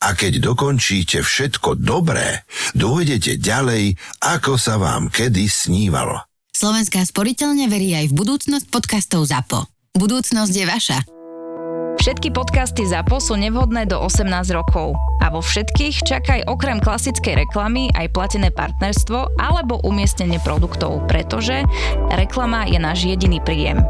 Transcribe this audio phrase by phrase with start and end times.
[0.00, 6.24] A keď dokončíte všetko dobré, dojdete ďalej, ako sa vám kedy snívalo.
[6.56, 9.68] Slovenská sporiteľne verí aj v budúcnosť podcastov ZAPO.
[10.00, 10.98] Budúcnosť je vaša.
[12.00, 14.24] Všetky podcasty ZAPO sú nevhodné do 18
[14.56, 14.96] rokov.
[15.20, 21.60] A vo všetkých čakaj okrem klasickej reklamy aj platené partnerstvo alebo umiestnenie produktov, pretože
[22.08, 23.84] reklama je náš jediný príjem.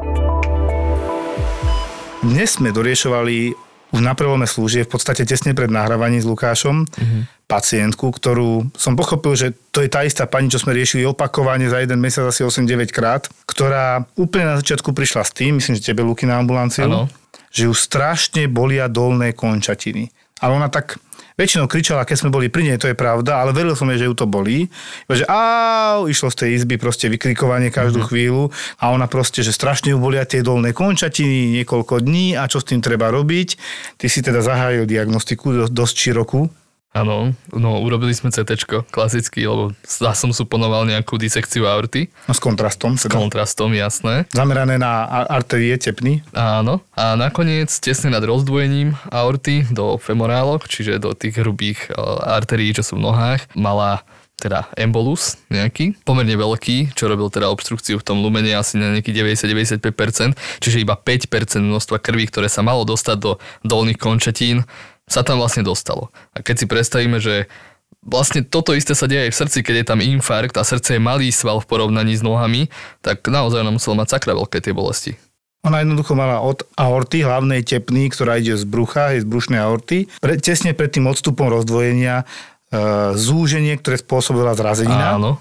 [2.26, 7.22] Dnes sme doriešovali už na prelome služie, v podstate tesne pred nahrávaním s Lukášom, mm-hmm.
[7.50, 11.82] pacientku, ktorú som pochopil, že to je tá istá pani, čo sme riešili opakovane za
[11.82, 16.06] jeden mesiac asi 8-9 krát, ktorá úplne na začiatku prišla s tým, myslím, že tebe
[16.06, 17.10] Luky na ambulanciu, ano.
[17.50, 20.10] že ju strašne bolia dolné končatiny.
[20.40, 20.96] Ale ona tak
[21.38, 24.08] väčšinou kričala, keď sme boli pri nej, to je pravda, ale veril som jej, že
[24.08, 24.70] ju to bolí.
[25.10, 28.10] Že au, išlo z tej izby proste vykrikovanie každú mm-hmm.
[28.10, 28.44] chvíľu
[28.78, 32.68] a ona proste, že strašne ju bolia tie dolné končatiny niekoľko dní a čo s
[32.70, 33.48] tým treba robiť.
[33.98, 36.59] Ty si teda zahájil diagnostiku dosť širokú.
[36.90, 42.10] Áno, no urobili sme CT, klasicky, lebo ja som suponoval nejakú disekciu aorty.
[42.26, 42.98] No s kontrastom.
[42.98, 43.14] Teda.
[43.14, 44.26] S kontrastom, jasné.
[44.34, 46.26] Zamerané na arterie tepny.
[46.34, 46.82] Áno.
[46.98, 51.94] A nakoniec tesne nad rozdvojením aorty do femorálok, čiže do tých hrubých
[52.26, 54.02] arterií, čo sú v nohách, mala
[54.40, 59.12] teda embolus nejaký, pomerne veľký, čo robil teda obstrukciu v tom lumene asi na nejaký
[59.12, 60.32] 90-95%,
[60.64, 63.36] čiže iba 5% množstva krvi, ktoré sa malo dostať do
[63.68, 64.64] dolných končatín,
[65.10, 66.14] sa tam vlastne dostalo.
[66.32, 67.50] A keď si predstavíme, že
[68.06, 71.02] vlastne toto isté sa deje aj v srdci, keď je tam infarkt a srdce je
[71.02, 72.70] malý sval v porovnaní s nohami,
[73.02, 75.18] tak naozaj ona musela mať sakra veľké tie bolesti.
[75.60, 80.08] Ona jednoducho mala od aorty, hlavnej tepny, ktorá ide z brucha, je z brušnej aorty.
[80.22, 85.20] Pre, tesne pred tým odstupom rozdvojenia e, zúženie, ktoré spôsobila zrazenina.
[85.20, 85.36] Áno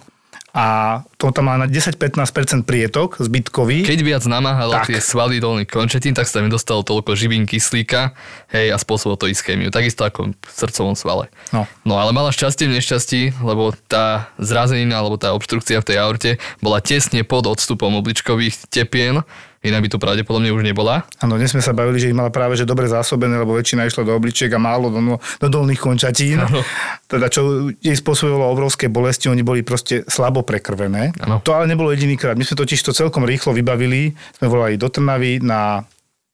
[0.49, 3.85] a to tam má na 10-15% prietok zbytkový.
[3.85, 4.89] Keď viac namáhalo tak.
[4.89, 8.17] tie svaly dolných končetín, tak sa tam nedostalo toľko živín kyslíka
[8.49, 9.69] hej, a spôsobilo to ischémiu.
[9.69, 11.29] Takisto ako v srdcovom svale.
[11.53, 11.69] No.
[11.85, 16.31] no ale mala šťastie v nešťastí, lebo tá zrazenina alebo tá obštrukcia v tej aorte
[16.63, 19.21] bola tesne pod odstupom obličkových tepien
[19.59, 21.03] iná by to pravdepodobne už nebola.
[21.19, 24.07] Áno, dnes sme sa bavili, že ich mala práve že dobre zásobené, lebo väčšina išla
[24.07, 26.39] do obličiek a málo do, no, do dolných končatín.
[26.39, 26.63] Ano.
[27.11, 31.11] Teda čo jej spôsobilo obrovské bolesti, oni boli proste slabo prekrvené.
[31.19, 31.43] Ano.
[31.43, 32.39] To ale nebolo jedinýkrát.
[32.39, 34.15] My sme totiž to celkom rýchlo vybavili.
[34.39, 35.83] Sme volali do Trnavy na...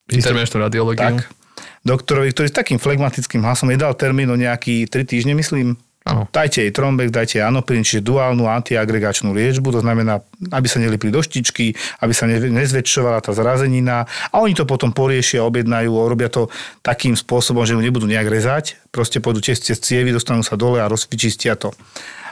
[0.06, 1.18] Intervenčnú radiológiu.
[1.18, 1.34] Tak,
[1.82, 5.78] doktorovi, ktorý s takým flegmatickým hlasom jej dal termín o nejaký 3 týždne, myslím.
[6.06, 6.30] Ano.
[6.30, 10.22] Dajte jej trombek, dajte jej anoprin, čiže duálnu antiagregačnú liečbu, to znamená,
[10.54, 11.74] aby sa nelipli do štičky,
[12.06, 16.54] aby sa nezväčšovala tá zrazenina a oni to potom poriešia, objednajú, robia to
[16.86, 20.86] takým spôsobom, že ju nebudú nejak rezať, proste pôjdu cez cievy, dostanú sa dole a
[20.86, 21.74] rozvyčistia to.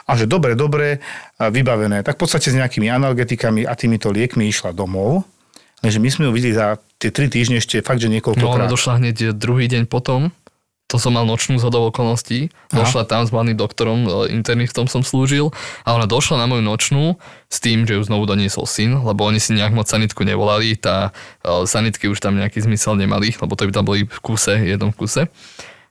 [0.06, 1.02] A že dobre, dobre,
[1.42, 2.06] vybavené.
[2.06, 5.26] Tak v podstate s nejakými analgetikami a týmito liekmi išla domov.
[5.82, 8.70] Lenže my sme ju videli za tie tri týždne ešte fakt, že niekoľko No ona
[8.70, 10.30] došla hneď druhý deň potom
[10.88, 12.54] to som mal nočnú zhodou okolností.
[12.70, 15.50] Došla tam s mladým doktorom, e, internistom som slúžil
[15.88, 17.18] a ona došla na moju nočnú
[17.50, 21.10] s tým, že ju znovu doniesol syn, lebo oni si nejak moc sanitku nevolali, tá
[21.42, 24.94] e, sanitky už tam nejaký zmysel nemali, lebo to by tam boli v kuse, jednom
[24.94, 25.24] v kuse.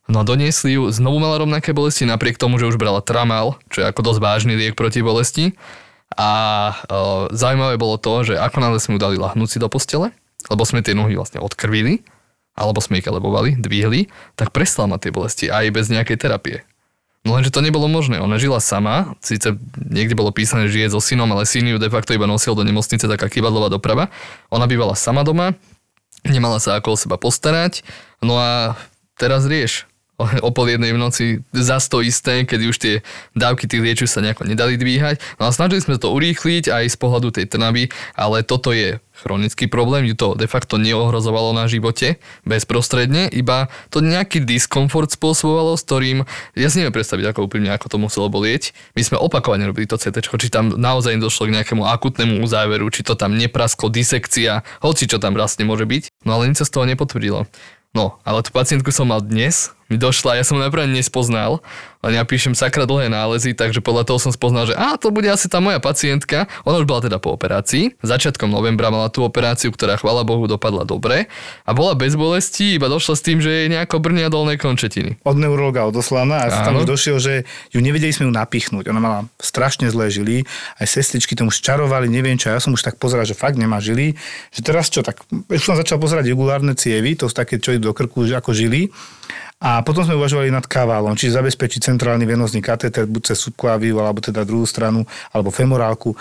[0.06, 3.82] No a doniesli ju, znovu mala rovnaké bolesti, napriek tomu, že už brala tramal, čo
[3.82, 5.54] je ako dosť vážny liek proti bolesti.
[6.14, 6.30] A
[6.70, 6.74] e,
[7.34, 10.14] zaujímavé bolo to, že ako náhle sme ju dali lahnúť si do postele,
[10.46, 12.04] lebo sme tie nohy vlastne odkrvili,
[12.52, 16.58] alebo sme ich elevovali, dvihli, tak prestala mať tie bolesti aj bez nejakej terapie.
[17.22, 18.18] No lenže to nebolo možné.
[18.18, 21.86] Ona žila sama, síce niekde bolo písané, že žije so synom, ale syn ju de
[21.86, 24.10] facto iba nosil do nemocnice, taká kývadlová doprava.
[24.50, 25.54] Ona bývala sama doma,
[26.26, 27.86] nemala sa ako o seba postarať,
[28.26, 28.74] no a
[29.14, 29.86] teraz rieš
[30.42, 32.94] o pol jednej v noci za to isté, keď už tie
[33.34, 35.18] dávky tých liečiv sa nejako nedali dvíhať.
[35.40, 39.70] No a snažili sme to urýchliť aj z pohľadu tej trnavy, ale toto je chronický
[39.70, 45.86] problém, ju to de facto neohrozovalo na živote bezprostredne, iba to nejaký diskomfort spôsobovalo, s
[45.86, 46.26] ktorým
[46.58, 48.74] ja si neviem predstaviť, ako úprimne, ako to muselo bolieť.
[48.98, 53.06] My sme opakovane robili to CT, či tam naozaj došlo k nejakému akutnému uzáveru, či
[53.06, 56.26] to tam neprasklo disekcia, hoci čo tam vlastne môže byť.
[56.26, 57.46] No ale nič sa z toho nepotvrdilo.
[57.92, 61.60] No, ale tú pacientku som mal dnes, mi došla, ja som najprv nespoznal,
[62.02, 65.30] len ja píšem sakra dlhé nálezy, takže podľa toho som spoznal, že a to bude
[65.30, 66.50] asi tá moja pacientka.
[66.66, 67.94] Ona už bola teda po operácii.
[68.02, 71.30] Začiatkom novembra mala tú operáciu, ktorá chvala Bohu dopadla dobre
[71.62, 75.22] a bola bez bolesti, iba došla s tým, že je nejako brnia dolné končetiny.
[75.22, 76.82] Od neurologa odoslaná a tam Áno.
[76.82, 77.34] už došiel, že
[77.70, 78.90] ju nevedeli sme ju napichnúť.
[78.90, 80.42] Ona mala strašne zlé žily,
[80.82, 82.50] aj sestričky tomu čarovali, neviem čo.
[82.50, 84.18] Ja som už tak pozeral, že fakt nemá žily.
[84.50, 87.90] Že teraz čo, tak už som začal pozerať jugulárne cievy, to sú také, čo idú
[87.90, 88.90] do krku ako žily.
[89.62, 94.18] A potom sme uvažovali nad kaválom, čiže zabezpečiť centrálny venozný katéter, buď cez subklaviu, alebo
[94.18, 96.18] teda druhú stranu, alebo femorálku.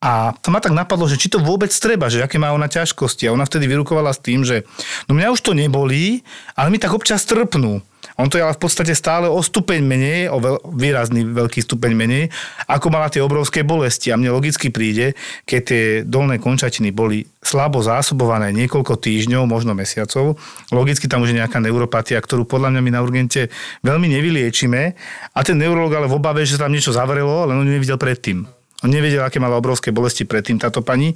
[0.00, 3.28] A to ma tak napadlo, že či to vôbec treba, že aké má ona ťažkosti.
[3.28, 4.66] A ona vtedy vyrukovala s tým, že
[5.06, 6.24] no mňa už to nebolí,
[6.56, 7.84] ale mi tak občas trpnú.
[8.20, 11.92] On to je ale v podstate stále o stupeň menej, o veľ, výrazný veľký stupeň
[11.96, 12.24] menej,
[12.68, 14.12] ako mala tie obrovské bolesti.
[14.12, 15.16] A mne logicky príde,
[15.48, 20.36] keď tie dolné končatiny boli slabo zásobované niekoľko týždňov, možno mesiacov,
[20.68, 23.48] logicky tam už je nejaká neuropatia, ktorú podľa mňa my na urgente
[23.80, 24.92] veľmi nevyliečime.
[25.32, 28.44] A ten neurolog ale v obave, že tam niečo zavrelo, len on nevidel predtým.
[28.80, 31.12] On nevedel, aké mala obrovské bolesti predtým táto pani,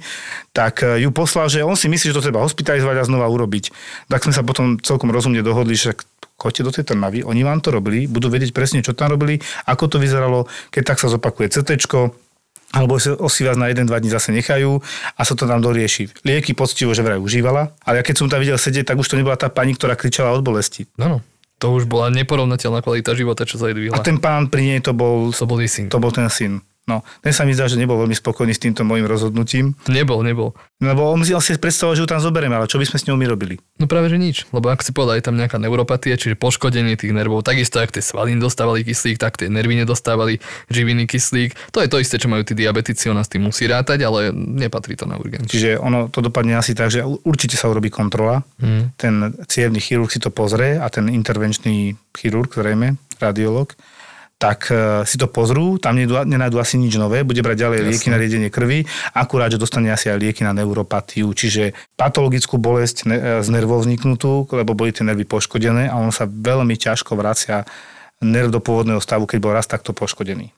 [0.53, 3.73] tak eh, ju poslal, že on si myslí, že to treba hospitalizovať a znova urobiť.
[4.05, 5.97] Tak sme sa potom celkom rozumne dohodli, že
[6.35, 9.87] choďte do tej Trnavy, oni vám to robili, budú vedieť presne, čo tam robili, ako
[9.87, 11.79] to vyzeralo, keď tak sa zopakuje CT,
[12.75, 14.83] alebo si vás na 1-2 dní zase nechajú
[15.15, 16.11] a sa to tam dorieši.
[16.27, 19.15] Lieky poctivo, že vraj užívala, ale ja keď som tam videl sedieť, tak už to
[19.15, 20.83] nebola tá pani, ktorá kričala od bolesti.
[20.99, 21.17] No, no.
[21.63, 24.03] To už bola neporovnateľná kvalita života, čo sa jej A dvihla.
[24.03, 25.85] ten pán pri nej to bol, To bol jej syn.
[25.87, 26.59] to bol ten syn.
[26.85, 30.53] No, ten sa mi zdá, že nebol veľmi spokojný s týmto môjim rozhodnutím, Nebol, nebol.
[30.77, 33.07] lebo on si on si predstavoval, že ju tam zoberieme, ale čo by sme s
[33.09, 33.57] ňou my robili?
[33.75, 34.45] No práve, že nič.
[34.49, 38.05] Lebo ak si povedal, je tam nejaká neuropatia, čiže poškodenie tých nervov, takisto ak tie
[38.05, 40.37] svaly dostávali kyslík, tak tie nervy nedostávali
[40.69, 41.57] živiny kyslík.
[41.73, 44.93] To je to isté, čo majú tí diabetici, ona s tým musí rátať, ale nepatrí
[44.93, 45.49] to na urgenciu.
[45.49, 48.93] Čiže ono to dopadne asi tak, že určite sa urobí kontrola, Mm.
[48.95, 49.13] ten
[49.49, 53.73] cievný chirurg si to pozrie a ten intervenčný chirurg, zrejme, radiolog,
[54.35, 57.89] tak e, si to pozrú, tam nenajdu asi nič nové, bude brať ďalej Jasné.
[57.91, 58.83] lieky na riedenie krvi,
[59.15, 64.51] akurát, že dostane asi aj lieky na neuropatiu, čiže patologickú bolesť e, z nervov vzniknutú,
[64.51, 67.63] lebo boli tie nervy poškodené a on sa veľmi ťažko vracia
[68.19, 70.51] nerv do pôvodného stavu, keď bol raz takto poškodený.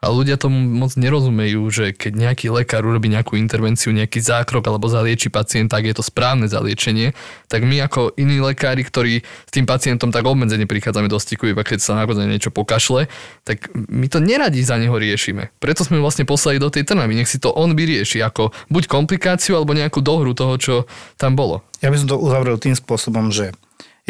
[0.00, 4.88] A ľudia tomu moc nerozumejú, že keď nejaký lekár urobí nejakú intervenciu, nejaký zákrok alebo
[4.88, 7.12] zalieči pacienta, tak je to správne zaliečenie,
[7.52, 11.60] tak my ako iní lekári, ktorí s tým pacientom tak obmedzene prichádzame do styku, iba
[11.60, 13.12] keď sa naozaj niečo pokašle,
[13.44, 15.52] tak my to neradi za neho riešime.
[15.60, 19.60] Preto sme vlastne poslali do tej Trnavy, nech si to on vyrieši ako buď komplikáciu
[19.60, 20.74] alebo nejakú dohru toho, čo
[21.20, 21.60] tam bolo.
[21.84, 23.52] Ja by som to uzavrel tým spôsobom, že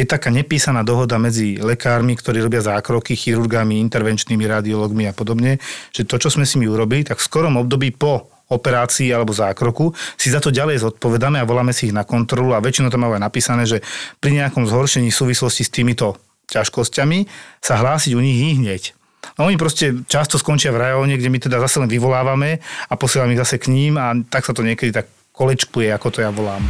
[0.01, 5.61] je taká nepísaná dohoda medzi lekármi, ktorí robia zákroky, chirurgami, intervenčnými radiologmi a podobne,
[5.93, 9.95] že to, čo sme si my urobili, tak v skorom období po operácii alebo zákroku
[10.19, 13.23] si za to ďalej zodpovedáme a voláme si ich na kontrolu a väčšinou tam aj
[13.23, 13.85] napísané, že
[14.19, 16.19] pri nejakom zhoršení súvislosti s týmito
[16.51, 17.31] ťažkosťami
[17.63, 18.99] sa hlásiť u nich hneď.
[19.39, 22.59] No oni proste často skončia v rajóne, kde my teda zase len vyvolávame
[22.91, 26.19] a posielame ich zase k ním a tak sa to niekedy tak kolečkuje, ako to
[26.25, 26.65] ja volám.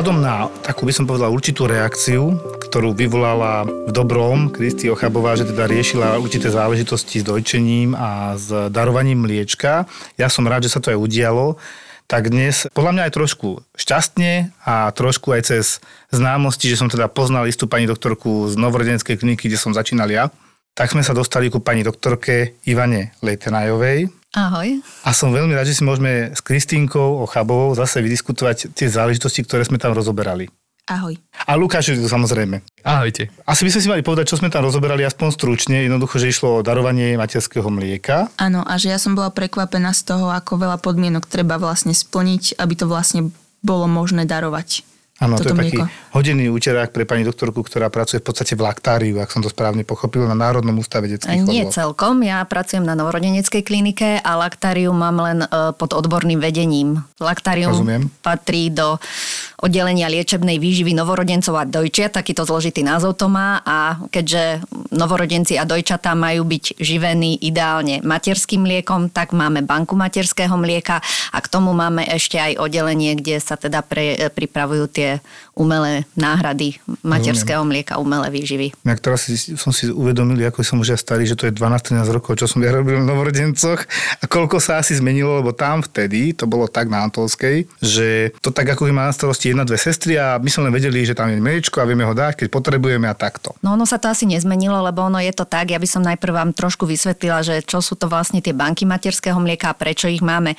[0.00, 5.44] Vzhľadom na takú by som povedal určitú reakciu, ktorú vyvolala v dobrom Kristi Ochabová, že
[5.44, 9.84] teda riešila určité záležitosti s dojčením a s darovaním mliečka.
[10.16, 11.60] Ja som rád, že sa to aj udialo.
[12.08, 17.12] Tak dnes podľa mňa aj trošku šťastne a trošku aj cez známosti, že som teda
[17.12, 20.32] poznal istú pani doktorku z novorodenskej kliniky, kde som začínal ja,
[20.72, 24.78] tak sme sa dostali ku pani doktorke Ivane Letenajovej, Ahoj.
[25.02, 29.66] a som veľmi rád, že si môžeme s Kristínkou Ochabovou zase vydiskutovať tie záležitosti, ktoré
[29.66, 30.46] sme tam rozoberali.
[30.90, 31.14] Ahoj.
[31.46, 32.62] A Lukáš je tu samozrejme.
[32.82, 33.30] Ahojte.
[33.46, 35.86] Asi by sme si mali povedať, čo sme tam rozoberali aspoň stručne.
[35.86, 38.26] Jednoducho, že išlo o darovanie materského mlieka.
[38.34, 42.58] Áno, a že ja som bola prekvapená z toho, ako veľa podmienok treba vlastne splniť,
[42.58, 43.30] aby to vlastne
[43.62, 44.82] bolo možné darovať.
[45.20, 46.16] Áno, to je taký mlieko.
[46.16, 49.84] hodinný úterák pre pani doktorku, ktorá pracuje v podstate v laktáriu, ak som to správne
[49.84, 51.76] pochopil, na Národnom ústave detských Nie chorôb.
[51.76, 57.04] celkom, ja pracujem na novorodeneckej klinike a laktárium mám len e, pod odborným vedením.
[57.20, 58.08] Laktárium Rozumiem.
[58.24, 58.96] patrí do
[59.60, 63.60] oddelenia liečebnej výživy novorodencov a dojčiat, takýto zložitý názov to má.
[63.62, 70.56] A keďže novorodenci a dojčatá majú byť živení ideálne materským mliekom, tak máme banku materského
[70.56, 75.20] mlieka a k tomu máme ešte aj oddelenie, kde sa teda pre, e, pripravujú tie
[75.52, 78.72] umelé náhrady materského mlieka, umelé výživy.
[78.80, 82.16] Ja teraz si, som si uvedomil, ako som už ja starý, že to je 12-13
[82.16, 83.84] rokov, čo som ja robil v novorodencoch.
[84.20, 88.48] A koľko sa asi zmenilo, lebo tam vtedy, to bolo tak na Antolskej, že to
[88.48, 91.28] tak ako má na starosti jedna, dve sestry a my sme len vedeli, že tam
[91.28, 93.58] je mliečko a vieme ho dať, keď potrebujeme a takto.
[93.60, 96.32] No ono sa to asi nezmenilo, lebo ono je to tak, ja by som najprv
[96.32, 100.22] vám trošku vysvetlila, že čo sú to vlastne tie banky materského mlieka a prečo ich
[100.22, 100.54] máme.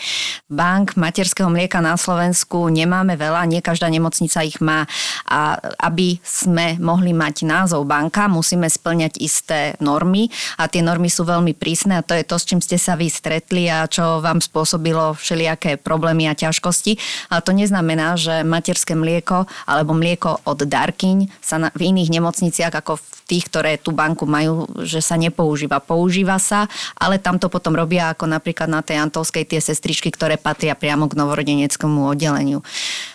[0.52, 4.84] Bank materského mlieka na Slovensku nemáme veľa, nie každá nemocnica ich má
[5.28, 5.56] a
[5.86, 11.56] aby sme mohli mať názov banka, musíme splňať isté normy a tie normy sú veľmi
[11.56, 15.14] prísne a to je to, s čím ste sa vy stretli a čo vám spôsobilo
[15.16, 16.98] všelijaké problémy a ťažkosti.
[17.30, 22.74] Ale to neznamená, že materské mlieko alebo mlieko od Darkyň sa na, v iných nemocniciach
[22.74, 25.80] ako v tých, ktoré tú banku majú, že sa nepoužíva.
[25.80, 26.68] Používa sa,
[27.00, 31.08] ale tam to potom robia ako napríklad na tej Antolskej tie sestričky, ktoré patria priamo
[31.08, 32.60] k novorodeneckému oddeleniu.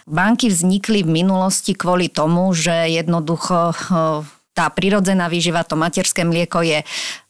[0.09, 3.77] Banky vznikli v minulosti kvôli tomu, že jednoducho
[4.57, 6.81] tá prirodzená výživa, to materské mlieko je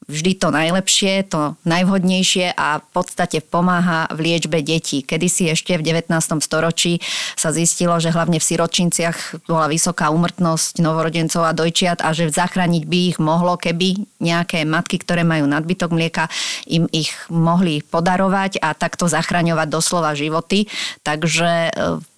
[0.07, 5.03] vždy to najlepšie, to najvhodnejšie a v podstate pomáha v liečbe detí.
[5.03, 6.15] Kedy si ešte v 19.
[6.39, 7.03] storočí
[7.35, 12.83] sa zistilo, že hlavne v siročinciach bola vysoká úmrtnosť novorodencov a dojčiat a že zachrániť
[12.87, 16.31] by ich mohlo, keby nejaké matky, ktoré majú nadbytok mlieka,
[16.71, 20.71] im ich mohli podarovať a takto zachraňovať doslova životy.
[21.03, 21.73] Takže e,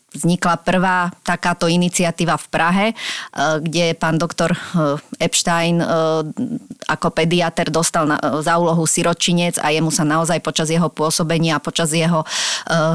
[0.09, 2.95] vznikla prvá takáto iniciatíva v Prahe, e,
[3.61, 4.59] kde pán doktor e,
[5.21, 5.87] Epstein e,
[6.88, 8.09] ako pediater dostal
[8.41, 12.25] za úlohu siročinec a jemu sa naozaj počas jeho pôsobenia a počas jeho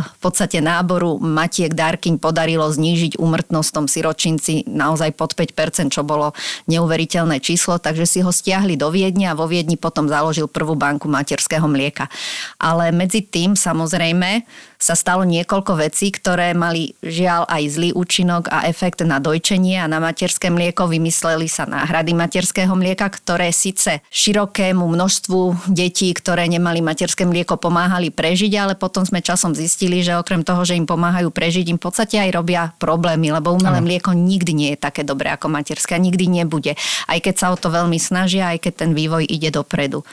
[0.03, 6.34] v podstate náboru Matiek Darkyň podarilo znížiť úmrtnosť tom siročinci naozaj pod 5%, čo bolo
[6.65, 11.05] neuveriteľné číslo, takže si ho stiahli do Viedne a vo Viedni potom založil prvú banku
[11.05, 12.10] materského mlieka.
[12.58, 14.41] Ale medzi tým samozrejme
[14.83, 19.87] sa stalo niekoľko vecí, ktoré mali žiaľ aj zlý účinok a efekt na dojčenie a
[19.87, 20.91] na materské mlieko.
[20.91, 28.11] Vymysleli sa náhrady materského mlieka, ktoré síce širokému množstvu detí, ktoré nemali materské mlieko, pomáhali
[28.11, 31.85] prežiť, ale potom sme časom zistili, že okrem toho, že im pomáhajú prežiť, im v
[31.87, 33.87] podstate aj robia problémy, lebo umelé ano.
[33.87, 36.75] mlieko nikdy nie je také dobré ako materské a nikdy nebude.
[37.07, 40.03] Aj keď sa o to veľmi snažia, aj keď ten vývoj ide dopredu.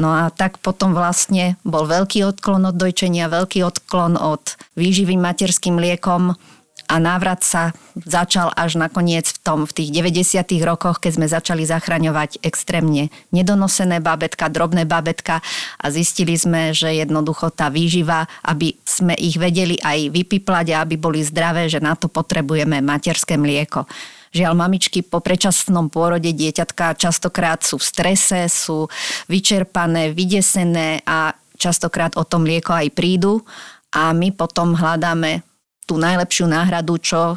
[0.00, 5.76] No a tak potom vlastne bol veľký odklon od dojčenia, veľký odklon od výživy materským
[5.76, 6.32] liekom
[6.90, 10.42] a návrat sa začal až nakoniec v tom, v tých 90.
[10.66, 15.38] rokoch, keď sme začali zachraňovať extrémne nedonosené bábetka, drobné bábetka
[15.78, 20.98] a zistili sme, že jednoducho tá výživa, aby sme ich vedeli aj vypiplať a aby
[20.98, 23.86] boli zdravé, že na to potrebujeme materské mlieko.
[24.30, 28.86] Žiaľ, mamičky po predčasnom pôrode dieťatka častokrát sú v strese, sú
[29.26, 33.42] vyčerpané, vydesené a častokrát o tom mlieko aj prídu.
[33.90, 35.42] A my potom hľadáme
[35.90, 37.36] tú najlepšiu náhradu, čo e,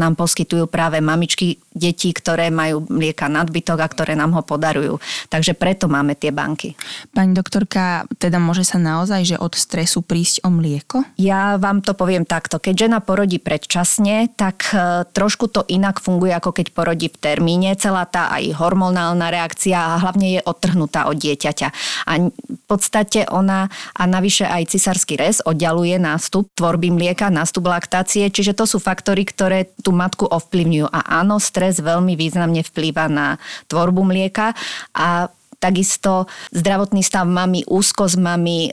[0.00, 4.96] nám poskytujú práve mamičky detí, ktoré majú mlieka nadbytok a ktoré nám ho podarujú.
[5.28, 6.72] Takže preto máme tie banky.
[7.12, 11.04] Pani doktorka, teda môže sa naozaj, že od stresu prísť o mlieko?
[11.20, 12.56] Ja vám to poviem takto.
[12.56, 17.76] Keď žena porodí predčasne, tak e, trošku to inak funguje, ako keď porodí v termíne.
[17.76, 21.68] Celá tá aj hormonálna reakcia a hlavne je odtrhnutá od dieťaťa.
[22.08, 28.30] A v podstate ona a navyše aj cisársky rez oddialuje nástup tvorby mlieka, nástup laktácie,
[28.30, 30.86] čiže to sú faktory, ktoré tú matku ovplyvňujú.
[30.86, 34.54] A áno, stres veľmi významne vplýva na tvorbu mlieka
[34.94, 35.26] a
[35.62, 38.70] takisto zdravotný stav mamy, úzkosť mamy, e,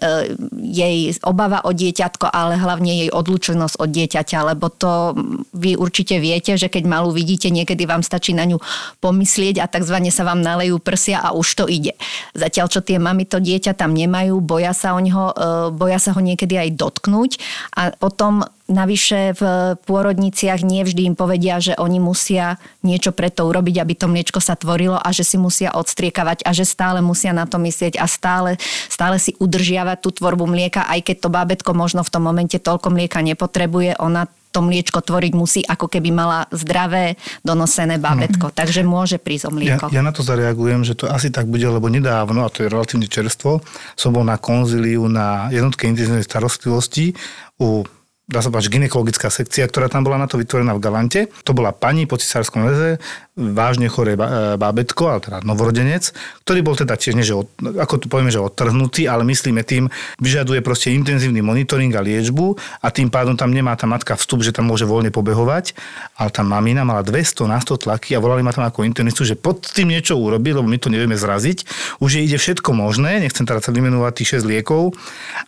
[0.73, 5.13] jej obava o dieťatko, ale hlavne jej odlučenosť od dieťaťa, lebo to
[5.53, 8.57] vy určite viete, že keď malú vidíte, niekedy vám stačí na ňu
[9.05, 11.93] pomyslieť a takzvané sa vám nalejú prsia a už to ide.
[12.33, 15.35] Zatiaľ, čo tie mamy to dieťa tam nemajú, boja sa, o ňoho, e,
[15.77, 17.37] boja sa ho niekedy aj dotknúť
[17.77, 19.43] a potom Navyše v
[19.81, 24.37] pôrodniciach nie vždy im povedia, že oni musia niečo pre to urobiť, aby to mliečko
[24.37, 28.05] sa tvorilo a že si musia odstriekavať a že stále musia na to myslieť a
[28.05, 32.61] stále, stále si udržiavať tú tvorbu mlieka, aj keď to bábetko možno v tom momente
[32.61, 38.49] toľko mlieka nepotrebuje, ona to mliečko tvoriť musí, ako keby mala zdravé, donosené bábetko.
[38.49, 38.53] No.
[38.53, 39.93] Takže môže prísť o mlieko.
[39.93, 42.73] Ja, ja na to zareagujem, že to asi tak bude, lebo nedávno, a to je
[42.73, 43.61] relatívne čerstvo,
[43.93, 47.13] som bol na konzíliu na jednotke intenzívnej starostlivosti
[47.61, 47.85] u
[48.29, 51.21] dá sa povedať, ginekologická sekcia, ktorá tam bola na to vytvorená v Galante.
[51.49, 53.01] To bola pani po cisárskom leze,
[53.33, 54.19] vážne choré e,
[54.59, 56.13] bábetko, ale teda novorodenec,
[56.45, 59.89] ktorý bol teda tiež, že od, ako tu povieme, že odtrhnutý, ale myslíme tým,
[60.21, 62.53] vyžaduje proste intenzívny monitoring a liečbu
[62.85, 65.73] a tým pádom tam nemá tá matka vstup, že tam môže voľne pobehovať,
[66.21, 69.33] ale tá mamina mala 200 na 100 tlaky a volali ma tam ako internistu, že
[69.33, 71.65] pod tým niečo urobiť, lebo my to nevieme zraziť.
[71.97, 74.93] Už je ide všetko možné, nechcem teraz vymenovať tých 6 liekov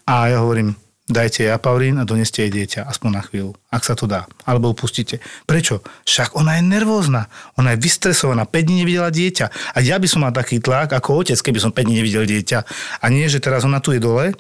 [0.10, 0.74] a ja hovorím,
[1.12, 4.26] dajte japaurín a doneste jej dieťa, aspoň na chvíľu, ak sa to dá.
[4.48, 5.20] Alebo upustite.
[5.46, 5.84] Prečo?
[6.08, 7.28] Však ona je nervózna.
[7.60, 9.76] Ona je vystresovaná, 5 dní nevidela dieťa.
[9.76, 12.60] A ja by som mal taký tlak ako otec, keby som 5 dní nevidel dieťa.
[13.04, 14.34] A nie, že teraz ona tu je dole,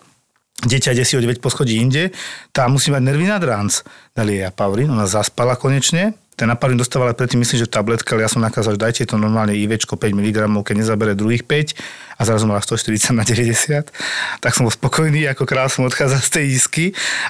[0.65, 2.13] dieťa ide si o 9 poschodí inde,
[2.53, 3.83] tá musí mať nervy nad ránc.
[4.13, 8.31] Dali jej apaurin, ona zaspala konečne, ten apaurin dostávala predtým, myslím, že tabletka, ale ja
[8.31, 11.77] som nakázal, že dajte to normálne IVčko 5 mg, keď nezabere druhých 5
[12.17, 13.91] a zrazu mala 140 na 90.
[14.41, 16.85] Tak som bol spokojný, ako král som odchádzal z tej isky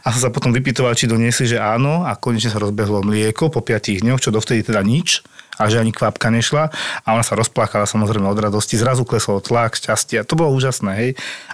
[0.05, 3.59] a som sa potom vypytoval, či doniesli, že áno a konečne sa rozbehlo mlieko po
[3.59, 5.25] 5 dňoch, čo dovtedy teda nič
[5.61, 6.73] a že ani kvapka nešla
[7.05, 11.11] a ona sa rozplakala samozrejme od radosti, zrazu klesol tlak, šťastie, to bolo úžasné, hej.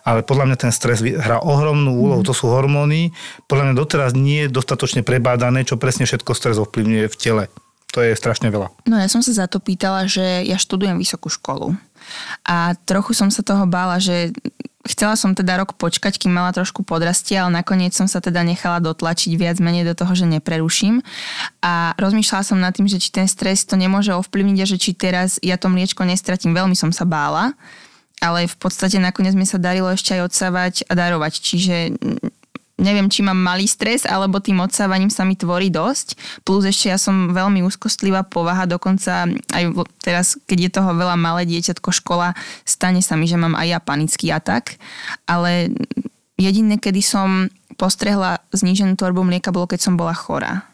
[0.07, 3.11] Ale podľa mňa ten stres hrá ohromnú úlohu, to sú hormóny,
[3.51, 7.43] podľa mňa doteraz nie je dostatočne prebádané, čo presne všetko stres ovplyvňuje v tele.
[7.95, 8.67] To je strašne veľa.
[8.85, 11.73] No ja som sa za to pýtala, že ja študujem vysokú školu.
[12.43, 14.35] A trochu som sa toho bála, že
[14.87, 18.79] Chcela som teda rok počkať, kým mala trošku podrastie, ale nakoniec som sa teda nechala
[18.79, 21.03] dotlačiť viac menej do toho, že nepreruším.
[21.59, 24.95] A rozmýšľala som nad tým, že či ten stres to nemôže ovplyvniť a že či
[24.95, 26.55] teraz ja to mliečko nestratím.
[26.55, 27.51] Veľmi som sa bála,
[28.23, 31.33] ale v podstate nakoniec mi sa darilo ešte aj odsávať a darovať.
[31.37, 31.75] Čiže
[32.77, 36.13] neviem, či mám malý stres, alebo tým odsávaním sa mi tvorí dosť.
[36.45, 39.63] Plus ešte ja som veľmi úzkostlivá povaha, dokonca aj
[40.05, 43.79] teraz, keď je toho veľa malé dieťatko škola, stane sa mi, že mám aj ja
[43.81, 44.77] panický atak.
[45.25, 45.73] Ale
[46.37, 47.49] jediné, kedy som
[47.81, 50.65] postrehla zníženú tvorbu mlieka, bolo keď som bola chorá.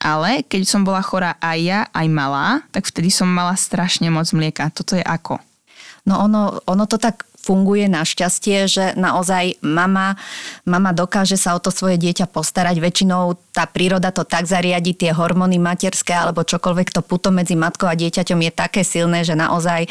[0.00, 4.24] Ale keď som bola chorá aj ja, aj malá, tak vtedy som mala strašne moc
[4.32, 4.72] mlieka.
[4.72, 5.36] Toto je ako?
[6.08, 10.14] No ono, ono to tak funguje našťastie, že naozaj mama,
[10.62, 12.78] mama dokáže sa o to svoje dieťa postarať.
[12.78, 17.90] Väčšinou tá príroda to tak zariadi, tie hormóny materské alebo čokoľvek to puto medzi matkou
[17.90, 19.88] a dieťaťom je také silné, že naozaj e,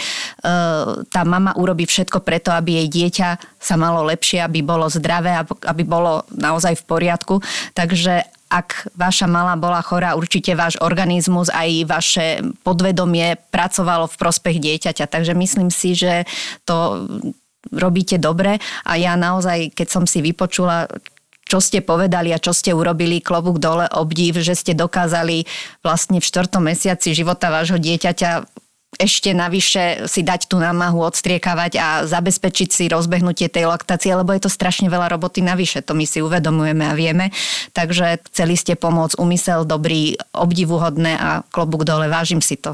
[1.12, 5.84] tá mama urobí všetko preto, aby jej dieťa sa malo lepšie, aby bolo zdravé, aby
[5.84, 7.44] bolo naozaj v poriadku.
[7.76, 12.28] Takže ak vaša malá bola chorá, určite váš organizmus aj vaše
[12.66, 15.06] podvedomie pracovalo v prospech dieťaťa.
[15.06, 16.26] Takže myslím si, že
[16.66, 17.06] to
[17.74, 20.88] robíte dobre a ja naozaj, keď som si vypočula
[21.50, 25.50] čo ste povedali a čo ste urobili, klobúk dole, obdiv, že ste dokázali
[25.82, 28.59] vlastne v štvrtom mesiaci života vášho dieťaťa
[28.98, 34.44] ešte navyše si dať tú námahu, odstriekavať a zabezpečiť si rozbehnutie tej laktácie, lebo je
[34.44, 37.30] to strašne veľa roboty navyše, to my si uvedomujeme a vieme.
[37.78, 42.74] Takže chceli ste pomôcť, úmysel dobrý, obdivuhodné a klobúk dole, vážim si to.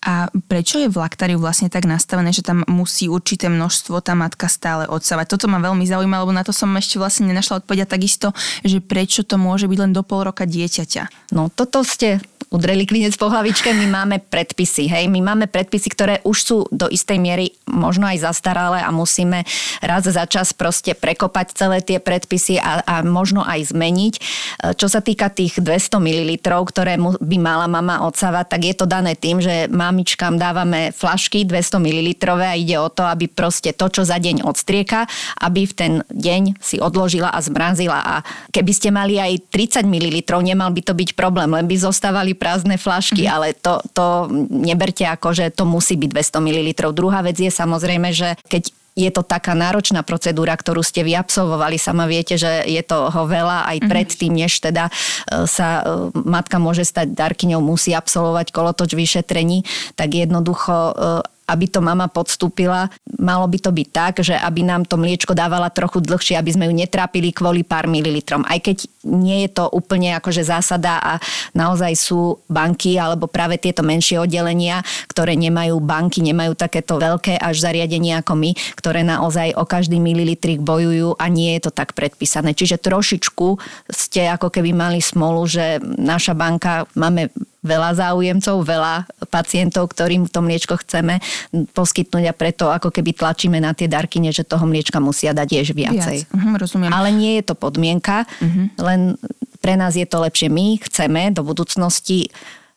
[0.00, 4.48] A prečo je v laktáriu vlastne tak nastavené, že tam musí určité množstvo tá matka
[4.48, 5.36] stále odsávať?
[5.36, 8.32] Toto ma veľmi zaujíma, lebo na to som ešte vlastne nenašla odpoveď takisto,
[8.64, 11.36] že prečo to môže byť len do pol roka dieťaťa.
[11.36, 16.14] No toto ste udreli klinec po hlavičke, my máme predpisy, hej, my máme predpisy, ktoré
[16.26, 19.46] už sú do istej miery možno aj zastaralé a musíme
[19.80, 24.14] raz za čas proste prekopať celé tie predpisy a, a možno aj zmeniť.
[24.14, 24.20] E,
[24.76, 29.16] čo sa týka tých 200 ml, ktoré by mala mama odsávať, tak je to dané
[29.16, 32.08] tým, že mamičkám dávame flašky 200 ml
[32.44, 35.08] a ide o to, aby proste to, čo za deň odstrieka,
[35.40, 37.98] aby v ten deň si odložila a zmrazila.
[38.04, 38.14] A
[38.52, 42.76] keby ste mali aj 30 ml, nemal by to byť problém, len by zostávali prázdne
[42.76, 43.34] flašky, mm-hmm.
[43.34, 44.06] ale to, to
[44.50, 46.68] neberte ako, že to musí byť 200 ml.
[46.92, 51.82] Druhá vec je samozrejme, že keď je to taká náročná procedúra, ktorú ste vy absolvovali.
[51.82, 53.90] Sama viete, že je toho veľa aj mm-hmm.
[53.90, 54.92] predtým, než teda e,
[55.50, 59.66] sa e, matka môže stať darkyňou, musí absolvovať kolotoč vyšetrení,
[59.98, 60.94] tak jednoducho e,
[61.44, 62.88] aby to mama podstúpila,
[63.20, 66.64] malo by to byť tak, že aby nám to mliečko dávala trochu dlhšie, aby sme
[66.68, 68.44] ju netrápili kvôli pár mililitrom.
[68.48, 71.12] Aj keď nie je to úplne akože zásada a
[71.52, 74.80] naozaj sú banky alebo práve tieto menšie oddelenia,
[75.12, 80.64] ktoré nemajú banky, nemajú takéto veľké až zariadenia ako my, ktoré naozaj o každý mililitrik
[80.64, 82.56] bojujú a nie je to tak predpísané.
[82.56, 83.60] Čiže trošičku
[83.92, 87.28] ste ako keby mali smolu, že naša banka, máme
[87.64, 91.18] veľa záujemcov, veľa pacientov, ktorým to mliečko chceme
[91.72, 95.68] poskytnúť a preto ako keby tlačíme na tie darkyne, že toho mliečka musia dať jež
[95.72, 96.28] viacej.
[96.28, 96.30] Viac.
[96.30, 96.92] Uh-huh, rozumiem.
[96.92, 98.68] Ale nie je to podmienka, uh-huh.
[98.78, 99.00] len
[99.64, 100.52] pre nás je to lepšie.
[100.52, 102.28] My chceme do budúcnosti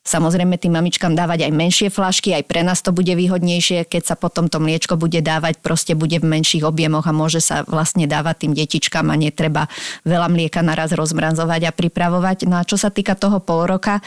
[0.07, 4.15] Samozrejme tým mamičkám dávať aj menšie flašky, aj pre nás to bude výhodnejšie, keď sa
[4.15, 8.47] potom to mliečko bude dávať, proste bude v menších objemoch a môže sa vlastne dávať
[8.47, 9.67] tým detičkám a netreba
[10.07, 12.47] veľa mlieka naraz rozmrazovať a pripravovať.
[12.47, 13.99] No a čo sa týka toho pol roka,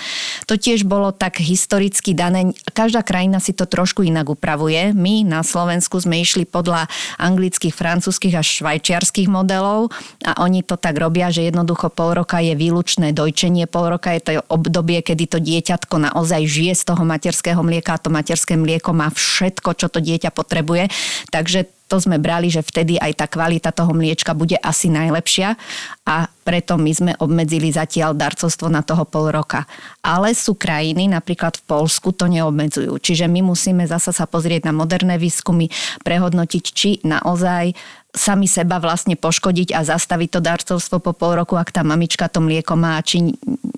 [0.48, 2.56] to tiež bolo tak historicky dané.
[2.72, 4.96] Každá krajina si to trošku inak upravuje.
[4.96, 6.88] My na Slovensku sme išli podľa
[7.20, 9.92] anglických, francúzskych a švajčiarských modelov
[10.24, 14.20] a oni to tak robia, že jednoducho pol roka je výlučné dojčenie, pol roka je
[14.24, 18.54] to obdobie, kedy to dieťa matko naozaj žije z toho materského mlieka a to materské
[18.54, 20.86] mlieko má všetko, čo to dieťa potrebuje.
[21.34, 25.58] Takže to sme brali, že vtedy aj tá kvalita toho mliečka bude asi najlepšia
[26.06, 29.66] a preto my sme obmedzili zatiaľ darcovstvo na toho pol roka.
[29.98, 32.94] Ale sú krajiny, napríklad v Polsku, to neobmedzujú.
[33.02, 35.66] Čiže my musíme zasa sa pozrieť na moderné výskumy,
[36.06, 37.74] prehodnotiť, či naozaj
[38.10, 42.42] sami seba vlastne poškodiť a zastaviť to darcovstvo po pol roku, ak tá mamička to
[42.42, 43.34] mlieko má, či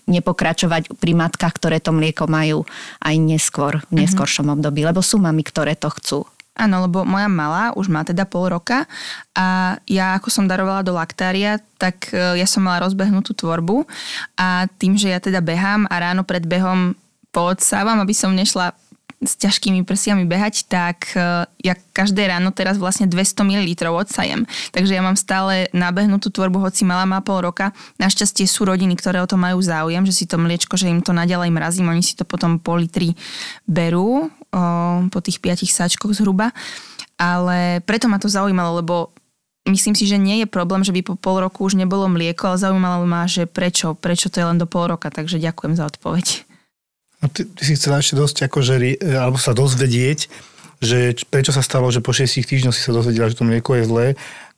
[0.09, 2.65] nepokračovať pri matkách, ktoré to mlieko majú
[3.01, 6.19] aj neskôr, v neskoršom období, lebo sú mami, ktoré to chcú.
[6.53, 8.85] Áno, lebo moja malá už má teda pol roka
[9.33, 13.89] a ja ako som darovala do laktária, tak e, ja som mala rozbehnutú tvorbu
[14.37, 16.93] a tým, že ja teda behám a ráno pred behom
[17.33, 18.77] poodsávam, aby som nešla
[19.23, 24.43] s ťažkými prsiami behať, tak uh, ja každé ráno teraz vlastne 200 ml odsajem.
[24.75, 27.71] Takže ja mám stále nabehnutú tvorbu, hoci malá má pol roka.
[28.03, 31.15] Našťastie sú rodiny, ktoré o to majú záujem, že si to mliečko, že im to
[31.15, 33.15] naďalej mrazím, oni si to potom po litri
[33.65, 36.51] berú uh, po tých 5 sáčkoch zhruba.
[37.15, 39.15] Ale preto ma to zaujímalo, lebo
[39.71, 42.59] myslím si, že nie je problém, že by po pol roku už nebolo mlieko, ale
[42.59, 46.52] zaujímalo ma, že prečo, prečo to je len do pol roka, takže ďakujem za odpoveď.
[47.23, 50.27] No ty, ty si chcela ešte dosť akože, alebo sa dozvedieť,
[50.83, 53.85] že prečo sa stalo, že po 6 týždňoch si sa dozvedela, že to mlieko je
[53.87, 54.07] zlé.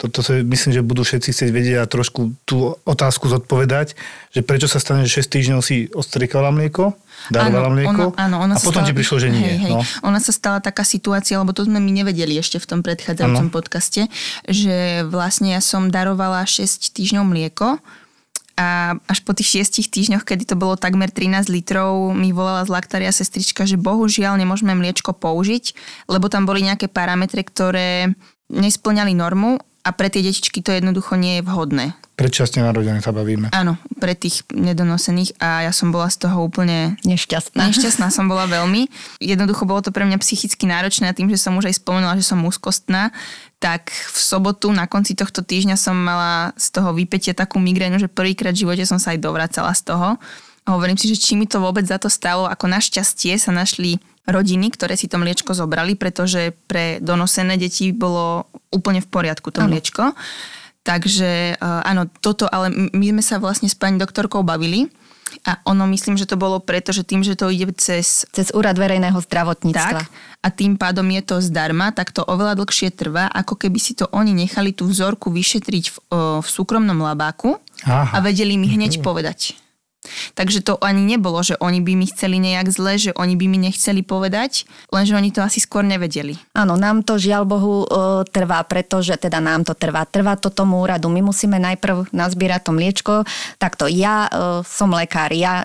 [0.01, 3.93] Toto sa, myslím, že budú všetci chcieť vedieť a trošku tú otázku zodpovedať,
[4.33, 6.97] že prečo sa stane, že 6 týždňov si odstriekala mlieko,
[7.29, 9.45] darovala Áno, mlieko ono- áno, ono a potom stala- ti prišlo, že nie.
[9.45, 9.73] Hej, hej.
[9.77, 9.85] No.
[10.09, 14.09] Ona sa stala taká situácia, lebo to sme my nevedeli ešte v tom predchádzajúcom podcaste,
[14.49, 17.85] že vlastne ja som darovala 6 týždňov mlieko
[18.55, 22.71] a až po tých 6 týždňoch, kedy to bolo takmer 13 litrov, mi volala z
[22.71, 25.75] laktária sestrička, že bohužiaľ nemôžeme mliečko použiť,
[26.07, 28.15] lebo tam boli nejaké parametre, ktoré
[28.55, 31.99] nesplňali normu a pre tie detičky to jednoducho nie je vhodné.
[32.15, 33.51] Predčasne narodené sa bavíme.
[33.51, 37.75] Áno, pre tých nedonosených a ja som bola z toho úplne Nešťastná.
[37.75, 38.87] Nešťastná som bola veľmi.
[39.19, 42.23] Jednoducho bolo to pre mňa psychicky náročné a tým, že som už aj spomenula, že
[42.23, 43.11] som úzkostná,
[43.59, 48.07] tak v sobotu na konci tohto týždňa som mala z toho vypetia takú migrénu, že
[48.07, 50.15] prvýkrát v živote som sa aj dovracala z toho.
[50.65, 53.99] A hovorím si, že či mi to vôbec za to stalo, ako našťastie sa našli
[54.25, 59.61] rodiny, ktoré si to mliečko zobrali, pretože pre donosené deti bolo úplne v poriadku to
[59.67, 60.17] mliečko.
[60.85, 64.93] Takže uh, áno, toto, ale my sme sa vlastne s pani doktorkou bavili
[65.49, 68.77] a ono myslím, že to bolo preto, že tým, že to ide cez Cez úrad
[68.77, 70.05] verejného zdravotníctva.
[70.05, 70.13] tak
[70.45, 74.05] a tým pádom je to zdarma, tak to oveľa dlhšie trvá, ako keby si to
[74.13, 77.57] oni nechali tú vzorku vyšetriť v, o, v súkromnom labáku
[77.89, 78.21] a Aha.
[78.21, 79.57] vedeli mi hneď povedať.
[80.35, 83.59] Takže to ani nebolo, že oni by mi chceli nejak zle, že oni by mi
[83.59, 86.37] nechceli povedať, lenže oni to asi skôr nevedeli.
[86.53, 87.87] Áno, nám to žiaľ Bohu e,
[88.29, 90.05] trvá, pretože teda nám to trvá.
[90.05, 91.09] Trvá to tomu úradu.
[91.09, 93.13] My musíme najprv nazbierať to mliečko.
[93.57, 94.31] Takto, ja e,
[94.65, 95.65] som lekár, ja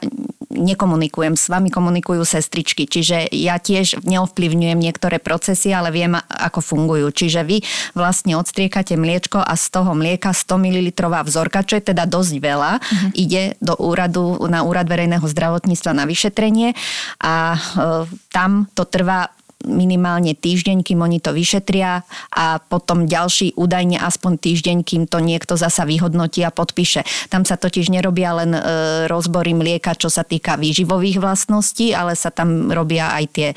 [0.49, 7.13] nekomunikujem, s vami komunikujú sestričky, čiže ja tiež neovplyvňujem niektoré procesy, ale viem, ako fungujú.
[7.13, 7.61] Čiže vy
[7.93, 10.89] vlastne odstriekate mliečko a z toho mlieka 100 ml
[11.23, 13.09] vzorka, čo je teda dosť veľa, Mhm.
[13.13, 16.77] ide do úradu, na úrad verejného zdravotníctva na vyšetrenie
[17.23, 17.59] a e,
[18.29, 19.31] tam to trvá
[19.67, 25.59] minimálne týždeň, kým oni to vyšetria a potom ďalší údajne aspoň týždeň, kým to niekto
[25.59, 27.03] zasa vyhodnotí a podpíše.
[27.27, 28.61] Tam sa totiž nerobia len e,
[29.11, 33.47] rozbory mlieka, čo sa týka výživových vlastností, ale sa tam robia aj tie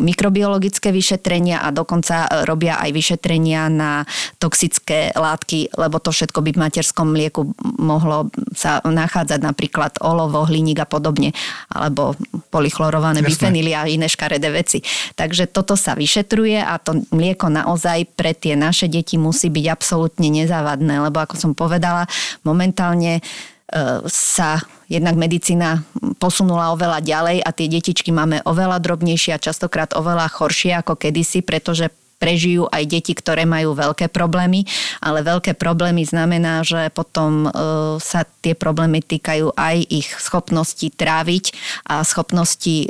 [0.00, 4.08] mikrobiologické vyšetrenia a dokonca e, robia aj vyšetrenia na
[4.40, 10.80] toxické látky, lebo to všetko by v materskom mlieku mohlo sa nachádzať napríklad olovo, hliník
[10.80, 11.36] a podobne,
[11.68, 12.16] alebo
[12.48, 14.80] polychlorované bifenily a iné škaredé veci.
[15.20, 20.30] Takže toto sa vyšetruje a to mlieko naozaj pre tie naše deti musí byť absolútne
[20.30, 22.06] nezávadné, lebo ako som povedala,
[22.46, 23.22] momentálne e,
[24.08, 25.82] sa jednak medicína
[26.18, 31.42] posunula oveľa ďalej a tie detičky máme oveľa drobnejšie a častokrát oveľa horšie ako kedysi,
[31.42, 34.68] pretože prežijú aj deti, ktoré majú veľké problémy,
[35.00, 37.50] ale veľké problémy znamená, že potom e,
[37.96, 41.56] sa tie problémy týkajú aj ich schopností tráviť
[41.88, 42.88] a schopnosti e,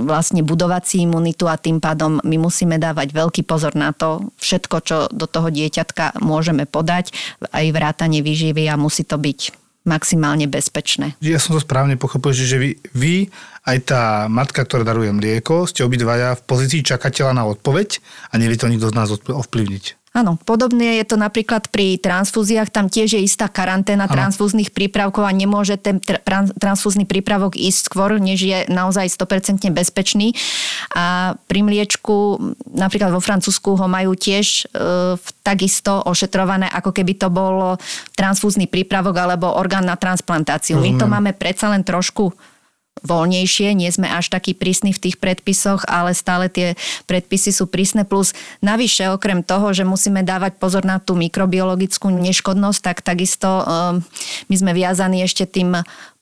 [0.00, 4.96] vlastne budovať imunitu a tým pádom my musíme dávať veľký pozor na to, všetko, čo
[5.12, 7.12] do toho dieťatka môžeme podať,
[7.52, 11.16] aj vrátanie výživy a musí to byť maximálne bezpečné.
[11.24, 13.14] Ja som to správne pochopil, že vy, vy
[13.64, 18.00] aj tá matka, ktorá daruje mlieko, ste obidvaja v pozícii čakateľa na odpoveď
[18.32, 19.99] a nevie to nikto z nás ovplyvniť.
[20.10, 24.14] Áno, podobne je to napríklad pri transfúziách, tam tiež je istá karanténa Áno.
[24.18, 29.70] transfúznych prípravkov a nemôže ten tr- tran- transfúzny prípravok ísť skôr, než je naozaj 100%
[29.70, 30.34] bezpečný.
[30.98, 32.42] A pri mliečku,
[32.74, 35.14] napríklad vo Francúzsku ho majú tiež e,
[35.46, 37.78] takisto ošetrované, ako keby to bol
[38.18, 40.82] transfúzny prípravok alebo orgán na transplantáciu.
[40.82, 42.34] My to máme predsa len trošku
[43.00, 46.76] voľnejšie, nie sme až takí prísni v tých predpisoch, ale stále tie
[47.08, 48.04] predpisy sú prísne.
[48.04, 54.04] Plus navyše, okrem toho, že musíme dávať pozor na tú mikrobiologickú neškodnosť, tak takisto um,
[54.52, 55.80] my sme viazaní ešte tým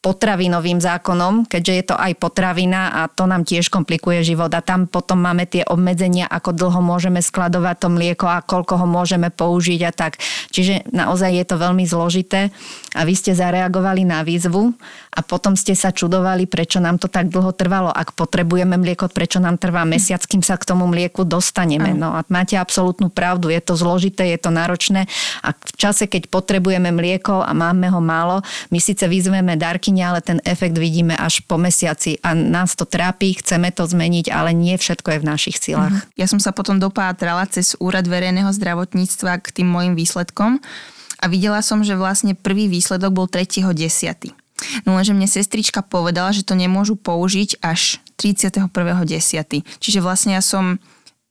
[0.09, 4.89] potravinovým zákonom, keďže je to aj potravina a to nám tiež komplikuje život a tam
[4.89, 9.81] potom máme tie obmedzenia, ako dlho môžeme skladovať to mlieko a koľko ho môžeme použiť
[9.85, 10.17] a tak.
[10.49, 12.49] Čiže naozaj je to veľmi zložité
[12.97, 14.73] a vy ste zareagovali na výzvu
[15.13, 17.93] a potom ste sa čudovali, prečo nám to tak dlho trvalo.
[17.93, 21.93] Ak potrebujeme mlieko, prečo nám trvá mesiac, kým sa k tomu mlieku dostaneme.
[21.93, 25.05] No a máte absolútnu pravdu, je to zložité, je to náročné
[25.45, 28.41] a v čase, keď potrebujeme mlieko a máme ho málo,
[28.73, 29.59] my síce vyzveme
[29.99, 34.31] darkyne, ale ten efekt vidíme až po mesiaci a nás to trápi, chceme to zmeniť,
[34.31, 36.07] ale nie všetko je v našich silách.
[36.15, 40.63] Ja som sa potom dopátrala cez Úrad verejného zdravotníctva k tým mojim výsledkom
[41.19, 44.35] a videla som, že vlastne prvý výsledok bol 3.10.
[44.87, 48.67] No lenže mne sestrička povedala, že to nemôžu použiť až 31.10.
[49.79, 50.83] Čiže vlastne ja som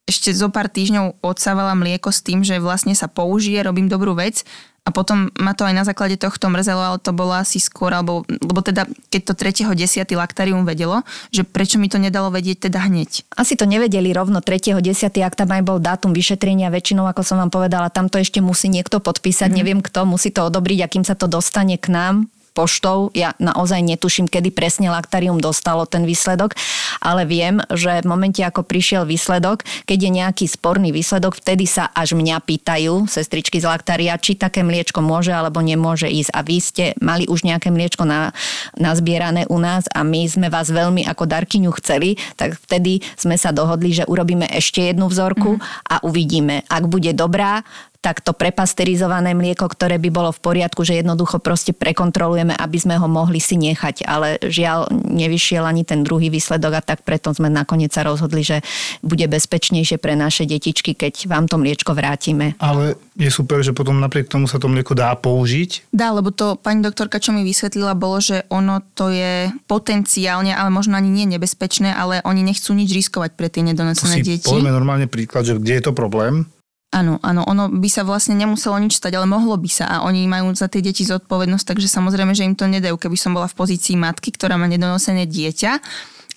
[0.08, 4.48] ešte zo pár týždňov odsávala mlieko s tým, že vlastne sa použije, robím dobrú vec
[4.88, 8.24] a potom ma to aj na základe tohto mrzelo, ale to bolo asi skôr, alebo,
[8.24, 10.08] lebo teda keď to 3.10.
[10.16, 11.04] laktarium vedelo,
[11.36, 13.28] že prečo mi to nedalo vedieť teda hneď.
[13.36, 14.80] Asi to nevedeli rovno 3.10.,
[15.20, 18.72] ak tam aj bol dátum vyšetrenia, väčšinou, ako som vám povedala, tam to ešte musí
[18.72, 19.58] niekto podpísať, mm.
[19.60, 23.14] neviem kto, musí to odobriť a kým sa to dostane k nám, poštou.
[23.14, 26.58] Ja naozaj netuším, kedy presne Laktarium dostalo ten výsledok,
[27.06, 31.94] ale viem, že v momente, ako prišiel výsledok, keď je nejaký sporný výsledok, vtedy sa
[31.94, 36.34] až mňa pýtajú, sestričky z Laktaria, či také mliečko môže alebo nemôže ísť.
[36.34, 38.34] A vy ste mali už nejaké mliečko na,
[38.74, 43.54] nazbierané u nás a my sme vás veľmi ako darkyňu chceli, tak vtedy sme sa
[43.54, 45.92] dohodli, že urobíme ešte jednu vzorku mm-hmm.
[45.94, 46.66] a uvidíme.
[46.66, 47.62] Ak bude dobrá,
[48.02, 52.96] tak to prepasterizované mlieko, ktoré by bolo v poriadku, že jednoducho proste prekontrolujeme, aby sme
[52.96, 54.06] ho mohli si nechať.
[54.06, 58.62] Ale žiaľ, nevyšiel ani ten druhý výsledok a tak preto sme nakoniec sa rozhodli, že
[59.02, 62.54] bude bezpečnejšie pre naše detičky, keď vám to mliečko vrátime.
[62.62, 65.90] Ale je super, že potom napriek tomu sa to mlieko dá použiť.
[65.90, 70.70] Dá, lebo to pani doktorka, čo mi vysvetlila, bolo, že ono to je potenciálne, ale
[70.70, 74.46] možno ani nie nebezpečné, ale oni nechcú nič riskovať pre tie nedonosené deti.
[74.46, 76.46] Poďme normálne príklad, že kde je to problém
[76.88, 80.24] Áno, áno, ono by sa vlastne nemuselo nič stať, ale mohlo by sa a oni
[80.24, 82.96] majú za tie deti zodpovednosť, takže samozrejme, že im to nedajú.
[82.96, 85.84] Keby som bola v pozícii matky, ktorá má nedonosené dieťa,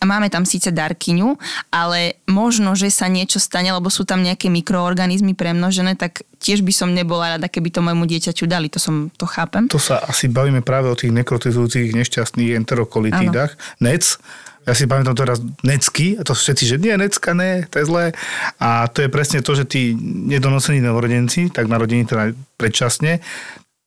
[0.01, 1.37] a máme tam síce darkyňu,
[1.69, 6.73] ale možno, že sa niečo stane, lebo sú tam nejaké mikroorganizmy premnožené, tak tiež by
[6.73, 9.69] som nebola rada, keby to môjmu dieťaťu dali, to som, to chápem.
[9.69, 14.17] To sa asi bavíme práve o tých nekrotizujúcich nešťastných enterokolitídach, NEC,
[14.69, 18.05] ja si pamätám teraz necky, a to všetci, že nie, necka, ne, to je zlé.
[18.61, 23.25] A to je presne to, že tí nedonosení novorodenci, tak narodení teda predčasne,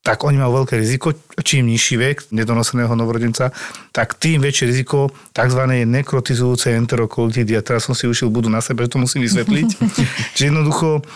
[0.04, 1.16] tak oni majú veľké riziko,
[1.48, 3.56] čím nižší vek nedonoseného novorodenca,
[3.96, 5.64] tak tým väčšie riziko tzv.
[5.88, 7.56] nekrotizujúce enterokolitidy.
[7.56, 9.68] A teraz som si ušiel budú na sebe, že to musím vysvetliť.
[10.36, 11.08] Čiže jednoducho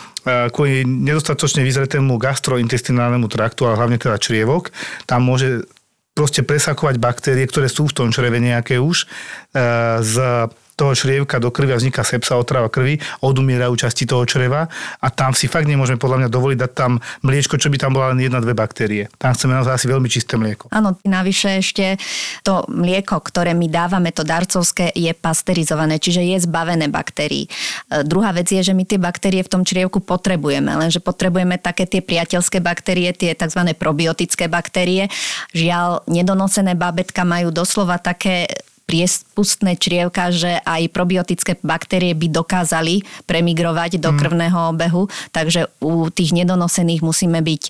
[0.56, 4.72] kvôli nedostatočne vyzretému gastrointestinálnemu traktu, ale hlavne teda črievok,
[5.04, 5.68] tam môže
[6.18, 9.62] proste presakovať baktérie, ktoré sú v tom čreve nejaké už, e,
[10.02, 10.16] z
[10.78, 14.70] toho črievka do krvi a vzniká sepsa, otrava krvi, odumierajú časti toho čreva
[15.02, 18.14] a tam si fakt nemôžeme podľa mňa dovoliť dať tam mliečko, čo by tam bola
[18.14, 19.10] len jedna, dve baktérie.
[19.18, 20.70] Tam chceme naozaj asi veľmi čisté mlieko.
[20.70, 21.98] Áno, navyše ešte
[22.46, 27.50] to mlieko, ktoré my dávame, to darcovské, je pasterizované, čiže je zbavené baktérií.
[27.50, 31.90] E, druhá vec je, že my tie baktérie v tom črievku potrebujeme, lenže potrebujeme také
[31.90, 33.74] tie priateľské baktérie, tie tzv.
[33.74, 35.10] probiotické baktérie.
[35.58, 38.46] Žiaľ, nedonosené bábetka majú doslova také
[38.88, 44.18] priespustné črievka, že aj probiotické baktérie by dokázali premigrovať do mm.
[44.18, 47.64] krvného obehu, takže u tých nedonosených musíme byť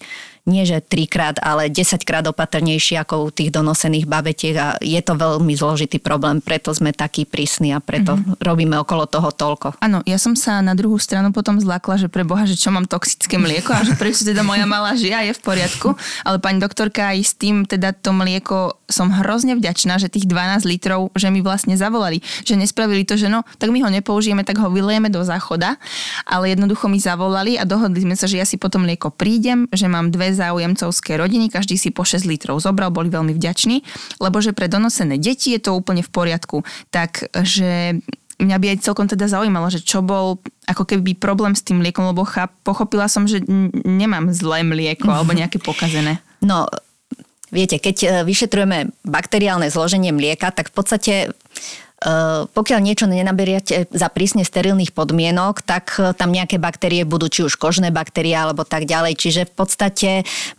[0.48, 5.20] nie že trikrát, ale 10 krát opatrnejší ako u tých donosených babetiek a je to
[5.20, 8.40] veľmi zložitý problém, preto sme takí prísni a preto mm-hmm.
[8.40, 9.84] robíme okolo toho toľko.
[9.84, 12.88] Áno, ja som sa na druhú stranu potom zlákla, že pre Boha, že čo mám
[12.88, 17.12] toxické mlieko a že prečo teda moja malá žia je v poriadku, ale pani doktorka
[17.12, 21.44] aj s tým teda to mlieko som hrozne vďačná, že tých 12 litrov, že mi
[21.44, 25.22] vlastne zavolali, že nespravili to, že no, tak my ho nepoužijeme, tak ho vylejeme do
[25.28, 25.76] záchoda,
[26.24, 29.92] ale jednoducho mi zavolali a dohodli sme sa, že ja si potom mlieko prídem, že
[29.92, 33.84] mám dve záujemcovské rodiny, každý si po 6 litrov zobral, boli veľmi vďační,
[34.24, 36.64] lebo že pre donosené deti je to úplne v poriadku.
[36.90, 38.00] Takže
[38.40, 42.08] mňa by aj celkom teda zaujímalo, že čo bol ako keby problém s tým mliekom,
[42.08, 46.22] lebo cháp, pochopila som, že n- nemám zlé mlieko alebo nejaké pokazené.
[46.38, 46.70] No,
[47.52, 51.14] viete, keď e, vyšetrujeme bakteriálne zloženie mlieka, tak v podstate
[52.54, 57.58] pokiaľ niečo nenaberiete za prísne sterilných podmienok, tak e, tam nejaké baktérie budú, či už
[57.58, 59.18] kožné baktérie alebo tak ďalej.
[59.18, 60.10] Čiže v podstate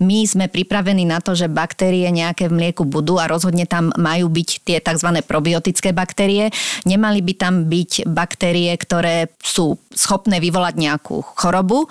[0.02, 4.26] my sme pripravení na to, že baktérie nejaké v mlieku budú a rozhodne tam majú
[4.26, 5.22] byť tie tzv.
[5.22, 6.50] probiotické baktérie.
[6.82, 11.86] Nemali by tam byť baktérie, ktoré sú schopné vyvolať nejakú chorobu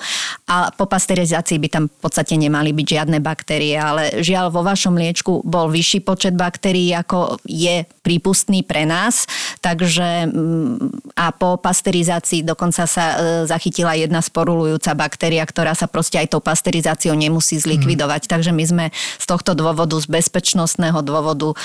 [0.52, 4.92] a po pasterizácii by tam v podstate nemali byť žiadne baktérie, ale žiaľ vo vašom
[4.92, 9.28] mliečku bol vyšší počet baktérií, ako je prípustný pre nás,
[9.62, 16.18] takže mm, a po pasterizácii dokonca sa e, zachytila jedna sporulujúca baktéria, ktorá sa proste
[16.18, 18.28] aj tou pasterizáciou nemusí zlikvidovať.
[18.28, 18.30] Mm.
[18.32, 21.56] Takže my sme z tohto dôvodu, z bezpečnostného dôvodu e,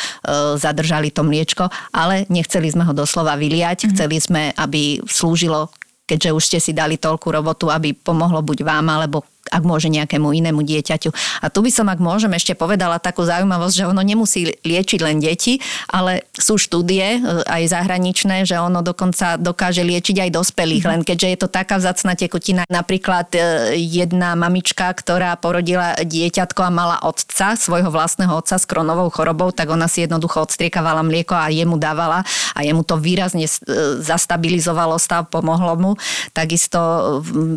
[0.58, 3.88] zadržali to mliečko, ale nechceli sme ho doslova vyliať, mm.
[3.96, 8.84] chceli sme, aby slúžilo keďže už ste si dali toľkú robotu, aby pomohlo buď vám
[8.92, 11.12] alebo ak môže nejakému inému dieťaťu.
[11.44, 15.20] A tu by som, ak môžem, ešte povedala takú zaujímavosť, že ono nemusí liečiť len
[15.20, 15.60] deti,
[15.92, 21.04] ale sú štúdie e, aj zahraničné, že ono dokonca dokáže liečiť aj dospelých, mm-hmm.
[21.04, 22.64] len keďže je to taká vzácna tekutina.
[22.72, 23.40] Napríklad e,
[23.76, 29.68] jedna mamička, ktorá porodila dieťatko a mala otca, svojho vlastného otca s kronovou chorobou, tak
[29.68, 32.24] ona si jednoducho odstriekavala mlieko a jemu dávala
[32.56, 33.52] a jemu to výrazne e,
[34.00, 35.92] zastabilizovalo stav, pomohlo mu.
[36.32, 36.80] Takisto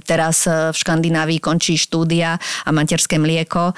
[0.03, 3.73] teraz v Škandinávii končí štúdia a materské mlieko e,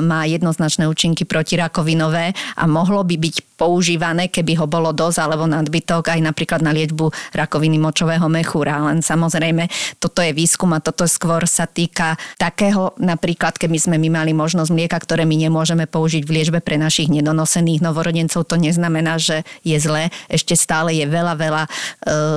[0.00, 6.10] má jednoznačné účinky protirakovinové a mohlo by byť používané, keby ho bolo dosť alebo nadbytok
[6.10, 8.82] aj napríklad na liečbu rakoviny močového mechúra.
[8.90, 9.70] Len samozrejme,
[10.02, 14.70] toto je výskum a toto skôr sa týka takého, napríklad keby sme my mali možnosť
[14.74, 19.78] mlieka, ktoré my nemôžeme použiť v liečbe pre našich nedonosených novorodencov, to neznamená, že je
[19.78, 20.10] zlé.
[20.26, 21.70] Ešte stále je veľa, veľa e,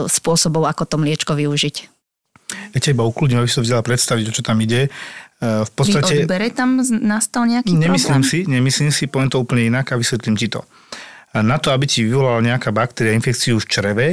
[0.06, 1.97] spôsobov, ako to mliečko využiť.
[2.48, 4.88] Ja ťa iba ukludním, aby si to vzala predstaviť, o čo tam ide.
[4.88, 4.90] E,
[5.68, 6.24] v podstate...
[6.24, 8.32] Pri odbere tam nastal nejaký nemyslím problém?
[8.32, 10.64] si, nemyslím si, poviem to úplne inak a vysvetlím ti to.
[11.44, 14.08] Na to, aby ti vyvolala nejaká baktéria infekciu v čreve,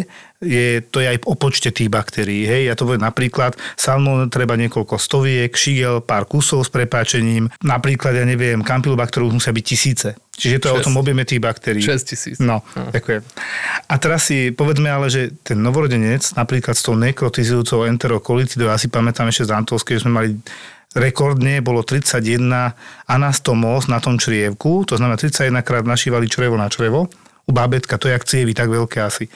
[0.44, 2.44] je, to je aj o počte tých baktérií.
[2.44, 2.68] Hej.
[2.68, 7.48] Ja to poviem napríklad, salmon treba niekoľko stoviek, šigel, pár kusov s prepáčením.
[7.64, 10.12] Napríklad, ja neviem, campylobacterus musia byť tisíce.
[10.34, 11.78] Čiže to je o tom objeme tých baktérií.
[11.80, 12.36] 6 tisíc.
[12.42, 13.22] No, no, ďakujem.
[13.86, 18.90] A teraz si povedzme ale, že ten novorodenec napríklad s tou nekrotizujúcou enterokolitidou, ja si
[18.90, 20.28] pamätám ešte z Antolskej, že sme mali
[20.94, 22.74] rekordne bolo 31
[23.10, 27.10] anastomos na tom črievku, to znamená 31 krát našívali črevo na črevo.
[27.44, 29.28] U bábetka to je cievy, tak veľké asi.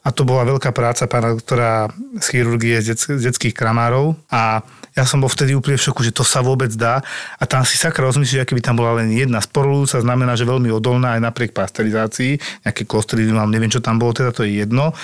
[0.00, 4.16] A to bola veľká práca pána doktora z chirurgie z, z detských kramárov.
[4.32, 4.64] A
[4.96, 7.04] ja som bol vtedy úplne v šoku, že to sa vôbec dá.
[7.36, 10.72] A tam si sakra rozmyslíš, aké by tam bola len jedna sporulúca, znamená, že veľmi
[10.72, 14.96] odolná aj napriek pasteurizácii, nejaké kostridy, mám, neviem, čo tam bolo, teda to je jedno,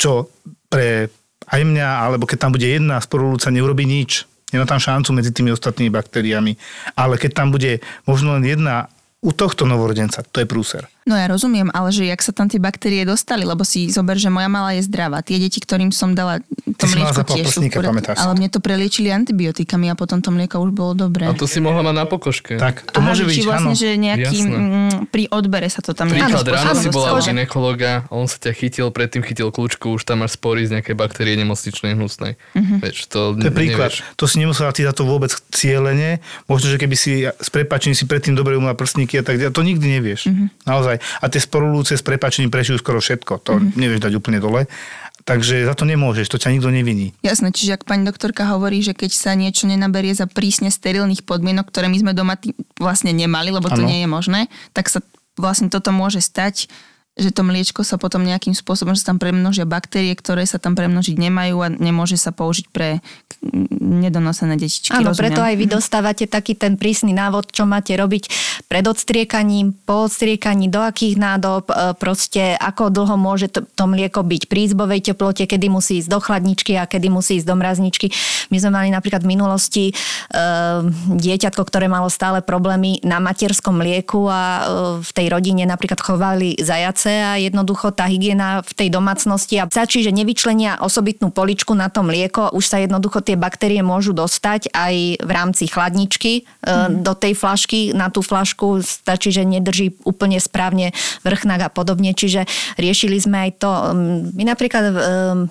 [0.00, 0.32] čo
[0.72, 1.12] pre
[1.48, 5.52] aj mňa, alebo keď tam bude jedna sporulúca, neurobi nič Nemá tam šancu medzi tými
[5.52, 6.56] ostatnými baktériami.
[6.96, 8.88] Ale keď tam bude možno len jedna
[9.20, 10.86] u tohto novorodenca, to je prúser.
[11.08, 14.28] No ja rozumiem, ale že jak sa tam tie baktérie dostali, lebo si zober, že
[14.28, 15.24] moja malá je zdravá.
[15.24, 16.44] Tie deti, ktorým som dala
[16.76, 17.64] to Ty mliečko tiež sú,
[18.12, 21.24] ale mne to preliečili antibiotikami a potom to mlieko už bolo dobré.
[21.24, 22.60] A to si mohla mať na pokožke.
[22.60, 23.80] Tak, to Aha, môže byť, vlastne, áno.
[23.80, 28.28] že nejaký, mm, pri odbere sa to tam Príklad, ráno si bola u ginekologa, on
[28.28, 32.36] sa ťa chytil, predtým chytil kľúčku, už tam máš spory z nejakej baktérie nemocničnej hnusnej.
[32.52, 32.84] Mhm.
[32.84, 33.96] Vieš, to, To je príklad.
[33.96, 34.14] Nevieš.
[34.20, 36.20] To si nemusela ty za to vôbec cieľene.
[36.44, 39.62] Možno, že keby si s prepačením si predtým dobre umila prstníky a tak ďalej, to
[39.64, 40.28] nikdy nevieš.
[40.28, 40.52] Mhm.
[40.68, 40.97] Naozaj.
[40.98, 43.32] A tie sporulúce s prepačením prešijú skoro všetko.
[43.42, 43.74] To Mhm.
[43.74, 44.66] nevieš dať úplne dole.
[45.22, 47.12] Takže za to nemôžeš, to ťa nikto neviní.
[47.20, 51.68] Jasné, čiže ak pani doktorka hovorí, že keď sa niečo nenaberie za prísne sterilných podmienok,
[51.68, 53.92] ktoré my sme doma tý, vlastne nemali, lebo to Áno.
[53.92, 54.40] nie je možné,
[54.72, 55.04] tak sa
[55.36, 56.72] vlastne toto môže stať,
[57.18, 60.78] že to mliečko sa potom nejakým spôsobom, že sa tam premnožia baktérie, ktoré sa tam
[60.78, 63.02] premnožiť nemajú a nemôže sa použiť pre
[63.82, 64.94] nedonosené detičky.
[64.94, 65.34] Áno, rozumiem.
[65.34, 68.30] preto aj vy dostávate taký ten prísny návod, čo máte robiť
[68.70, 74.22] pred odstriekaním, po odstriekaní, do akých nádob, e, proste ako dlho môže to, to mlieko
[74.22, 78.06] byť pri izbovej teplote, kedy musí ísť do chladničky a kedy musí ísť do mrazničky.
[78.54, 79.92] My sme mali napríklad v minulosti e,
[81.18, 84.60] dieťatko, ktoré malo stále problémy na materskom mlieku a e,
[85.02, 90.04] v tej rodine napríklad chovali zajace a jednoducho tá hygiena v tej domácnosti a stačí,
[90.04, 94.94] že nevyčlenia osobitnú poličku na to mlieko, už sa jednoducho tie baktérie môžu dostať aj
[95.24, 97.02] v rámci chladničky mm.
[97.02, 100.92] do tej flašky, na tú flašku stačí, že nedrží úplne správne
[101.24, 102.44] vrchnák a podobne, čiže
[102.76, 103.70] riešili sme aj to.
[104.36, 105.48] My napríklad um,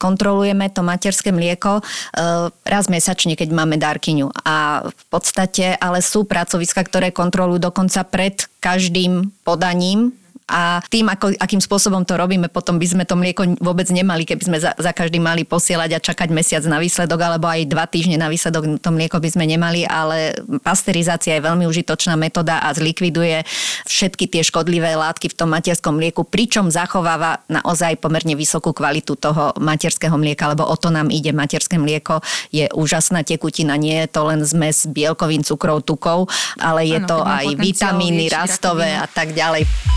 [0.00, 4.32] kontrolujeme to materské mlieko uh, raz mesačne, keď máme darkyňu.
[4.48, 10.16] A v podstate, ale sú pracoviska, ktoré kontrolujú dokonca pred každým podaním
[10.50, 14.42] A tým, ako, akým spôsobom to robíme, potom by sme to mlieko vôbec nemali, keby
[14.42, 18.18] sme za, za každý mali posielať a čakať mesiac na výsledok, alebo aj dva týždne
[18.18, 20.34] na výsledok to mlieko by sme nemali, ale
[20.66, 23.46] pasterizácia je veľmi užitočná metóda a zlikviduje
[23.86, 29.54] všetky tie škodlivé látky v tom materskom mlieku, pričom zachováva naozaj pomerne vysokú kvalitu toho
[29.62, 31.30] materského mlieka, lebo o to nám ide.
[31.30, 32.18] Materské mlieko
[32.50, 36.26] je úžasná tekutina, nie je to len zmes bielkovín, cukrov, tukov,
[36.58, 39.04] ale je Áno, to aj vitamíny rastové rakovinu.
[39.04, 39.89] a tak ďalej.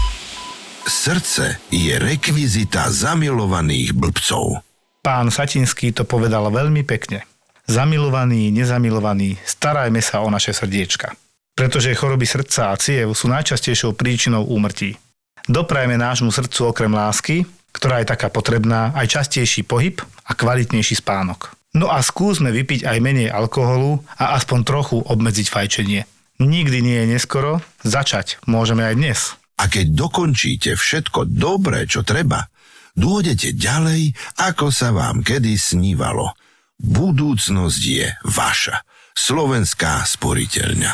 [0.83, 4.59] Srdce je rekvizita zamilovaných blbcov.
[4.99, 7.23] Pán Satinský to povedal veľmi pekne.
[7.63, 11.15] Zamilovaní, nezamilovaní, starajme sa o naše srdiečka.
[11.55, 14.99] Pretože choroby srdca a ciev sú najčastejšou príčinou úmrtí.
[15.47, 21.55] Doprajme nášmu srdcu okrem lásky, ktorá je taká potrebná, aj častejší pohyb a kvalitnejší spánok.
[21.79, 26.03] No a skúsme vypiť aj menej alkoholu a aspoň trochu obmedziť fajčenie.
[26.43, 29.19] Nikdy nie je neskoro, začať môžeme aj dnes.
[29.59, 32.49] A keď dokončíte všetko dobré, čo treba,
[32.97, 36.33] dôjdete ďalej, ako sa vám kedy snívalo.
[36.81, 38.81] Budúcnosť je vaša.
[39.13, 40.91] Slovenská sporiteľňa.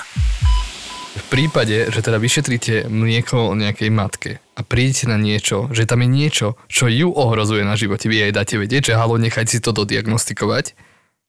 [1.09, 6.09] V prípade, že teda vyšetríte mlieko nejakej matke a prídete na niečo, že tam je
[6.11, 9.75] niečo, čo ju ohrozuje na živote, vy jej dáte vedieť, že halo, nechajte si to
[9.75, 10.77] dodiagnostikovať,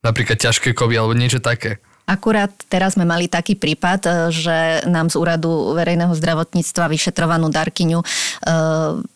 [0.05, 1.81] napríklad ťažké kovy alebo niečo také.
[2.11, 4.59] Akurát teraz sme mali taký prípad, e, že
[4.91, 8.07] nám z úradu verejného zdravotníctva vyšetrovanú darkyňu e,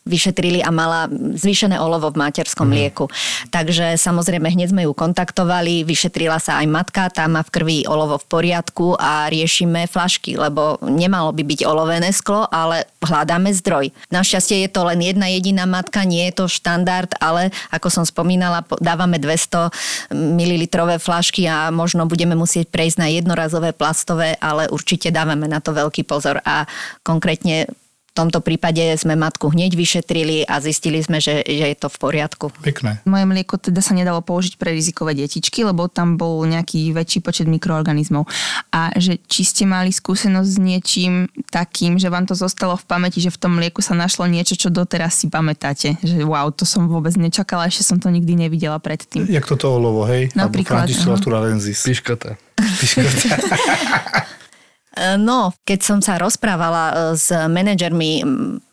[0.06, 3.10] vyšetrili a mala zvýšené olovo v materskom mlieku.
[3.50, 8.22] Takže samozrejme hneď sme ju kontaktovali, vyšetrila sa aj matka, tá má v krvi olovo
[8.22, 13.90] v poriadku a riešime flašky, lebo nemalo by byť olovené sklo, ale hľadáme zdroj.
[14.14, 18.62] Našťastie je to len jedna jediná matka, nie je to štandard, ale ako som spomínala,
[18.62, 19.72] po- dávame 200
[20.14, 20.64] ml
[21.00, 26.04] flašky a možno budeme musieť prejsť na jednorazové plastové, ale určite dávame na to veľký
[26.04, 26.36] pozor.
[26.44, 26.68] A
[27.00, 27.64] konkrétne
[28.14, 31.98] v tomto prípade sme matku hneď vyšetrili a zistili sme, že, že je to v
[31.98, 32.46] poriadku.
[32.62, 33.02] Pekné.
[33.02, 37.50] Moje mlieko teda sa nedalo použiť pre rizikové detičky, lebo tam bol nejaký väčší počet
[37.50, 38.22] mikroorganizmov.
[38.70, 43.18] A že či ste mali skúsenosť s niečím takým, že vám to zostalo v pamäti,
[43.18, 45.98] že v tom mlieku sa našlo niečo, čo doteraz si pamätáte.
[45.98, 49.26] Že wow, to som vôbec nečakala, ešte som to nikdy nevidela predtým.
[49.26, 50.30] Jak toto olovo, hej?
[50.38, 50.94] Napríklad, Alebo.
[51.74, 52.38] Piškoté.
[54.94, 58.22] E, No, keď som sa rozprávala e, s manažermi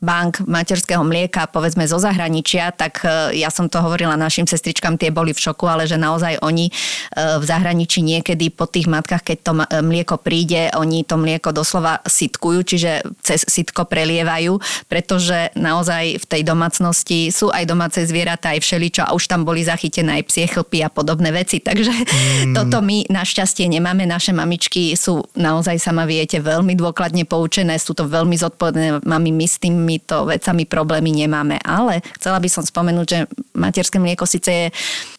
[0.02, 5.10] bank materského mlieka, povedzme zo zahraničia, tak e, ja som to hovorila našim sestričkám, tie
[5.10, 6.74] boli v šoku, ale že naozaj oni
[7.12, 9.54] v zahraničí niekedy po tých matkách, keď to
[9.84, 14.58] mlieko príde, oni to mlieko doslova sitkujú, čiže cez sitko prelievajú,
[14.88, 19.64] pretože naozaj v tej domácnosti sú aj domáce zvieratá, aj všeličo a už tam boli
[19.64, 21.60] zachytené aj psie chlpy a podobné veci.
[21.60, 22.54] Takže mm.
[22.58, 24.04] toto my našťastie nemáme.
[24.08, 29.48] Naše mamičky sú naozaj sama viete, veľmi dôkladne poučené, sú to veľmi zodpovedné mami, my
[29.48, 31.56] s týmito vecami problémy nemáme.
[31.64, 33.20] Ale chcela by som spomenúť, že
[33.56, 34.66] materské mlieko síce je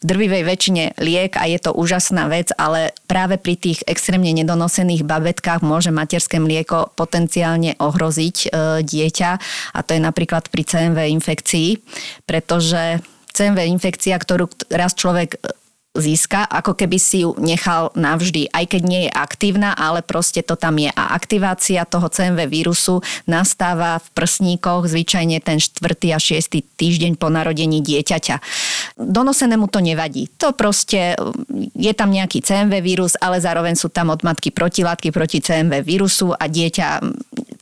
[0.01, 5.01] v drvivej väčšine liek a je to úžasná vec, ale práve pri tých extrémne nedonosených
[5.01, 8.47] babetkách môže materské mlieko potenciálne ohroziť e,
[8.85, 9.31] dieťa
[9.73, 11.69] a to je napríklad pri CMV infekcii,
[12.29, 13.01] pretože
[13.33, 15.41] CMV infekcia, ktorú raz človek
[15.93, 20.57] získa, ako keby si ju nechal navždy, aj keď nie je aktívna, ale proste to
[20.57, 20.89] tam je.
[20.89, 26.17] A aktivácia toho CMV vírusu nastáva v prsníkoch zvyčajne ten 4.
[26.17, 26.49] a 6.
[26.73, 28.41] týždeň po narodení dieťaťa.
[28.97, 30.33] Donosenému to nevadí.
[30.41, 31.13] To proste
[31.77, 36.33] je tam nejaký CMV vírus, ale zároveň sú tam od matky protilátky proti CMV vírusu
[36.33, 37.05] a dieťa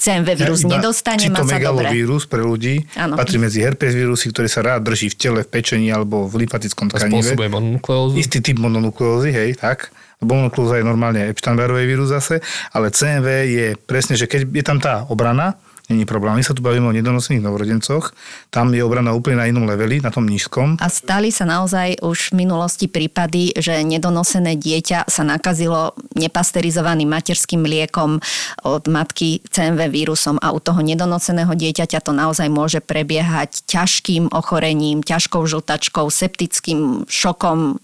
[0.01, 1.93] CMV vírus Iba nedostane, má sa dobre.
[1.93, 3.13] vírus pre ľudí Áno.
[3.13, 6.89] patrí medzi herpes vírusy, ktorý sa rád drží v tele, v pečení alebo v lympatickom
[6.89, 7.21] tkanive.
[7.21, 8.20] spôsobuje mononukleózu.
[8.21, 9.89] Istý typ mononukleózy, hej, tak.
[10.21, 12.37] Mononukleóza je normálne Epstein-Barrový vírus zase,
[12.69, 15.57] ale CMV je presne, že keď je tam tá obrana,
[15.89, 16.37] není problém.
[16.37, 18.13] My sa tu bavíme o nedonosených novorodencoch,
[18.53, 20.77] tam je obrana úplne na inom leveli, na tom nízkom.
[20.79, 27.65] A stali sa naozaj už v minulosti prípady, že nedonosené dieťa sa nakazilo nepasterizovaným materským
[27.65, 28.23] mliekom
[28.63, 35.01] od matky CMV vírusom a u toho nedonoseného dieťaťa to naozaj môže prebiehať ťažkým ochorením,
[35.01, 37.81] ťažkou žltačkou, septickým šokom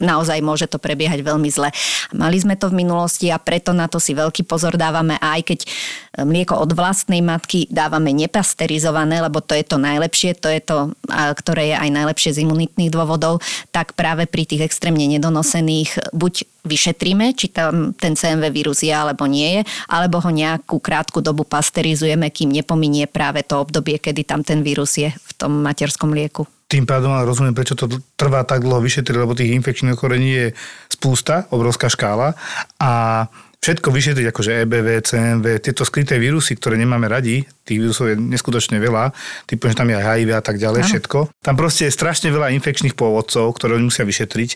[0.00, 1.68] naozaj môže to prebiehať veľmi zle.
[2.16, 5.42] Mali sme to v minulosti a preto na to si veľký pozor dávame a aj
[5.46, 5.60] keď
[6.24, 10.78] mlieko od vlastnej matky dávame nepasterizované, lebo to je to najlepšie, to je to,
[11.12, 13.38] ktoré je aj najlepšie z imunitných dôvodov,
[13.70, 19.24] tak práve pri tých extrémne nedonosených buď vyšetríme, či tam ten CMV vírus je alebo
[19.24, 24.44] nie je, alebo ho nejakú krátku dobu pasterizujeme, kým nepominie práve to obdobie, kedy tam
[24.44, 26.44] ten vírus je v tom materskom mlieku.
[26.70, 30.46] Tým pádom ale rozumiem, prečo to trvá tak dlho vyšetriť, lebo tých infekčných ochorení je
[30.86, 32.38] spústa, obrovská škála
[32.78, 32.92] a
[33.60, 38.80] všetko vyšetriť, akože EBV, CMV, tieto skryté vírusy, ktoré nemáme radi, tých vírusov je neskutočne
[38.80, 39.12] veľa,
[39.44, 40.88] typu, že tam je aj HIV a tak ďalej, ano.
[40.88, 41.18] všetko.
[41.44, 44.50] Tam proste je strašne veľa infekčných pôvodcov, ktoré oni musia vyšetriť.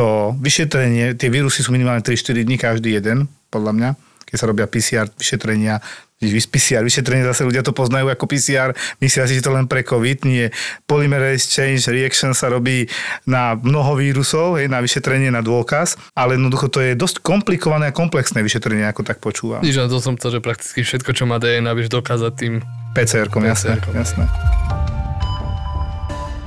[0.00, 3.90] To vyšetrenie, tie vírusy sú minimálne 3-4 dní každý jeden, podľa mňa,
[4.26, 5.82] keď sa robia PCR vyšetrenia,
[6.20, 10.28] PCR vyšetrenie, zase ľudia to poznajú ako PCR, myslia si, že to len pre COVID,
[10.28, 10.52] nie.
[10.84, 12.84] Polymerase change reaction sa robí
[13.24, 17.96] na mnoho vírusov, hej, na vyšetrenie, na dôkaz, ale jednoducho to je dosť komplikované a
[17.96, 19.64] komplexné vyšetrenie, ako tak počúvam.
[19.64, 22.54] Nič, to som chcel, že prakticky všetko, čo má DNA, vieš dokázať tým
[22.92, 24.28] PCR-kom, jasné, jasné.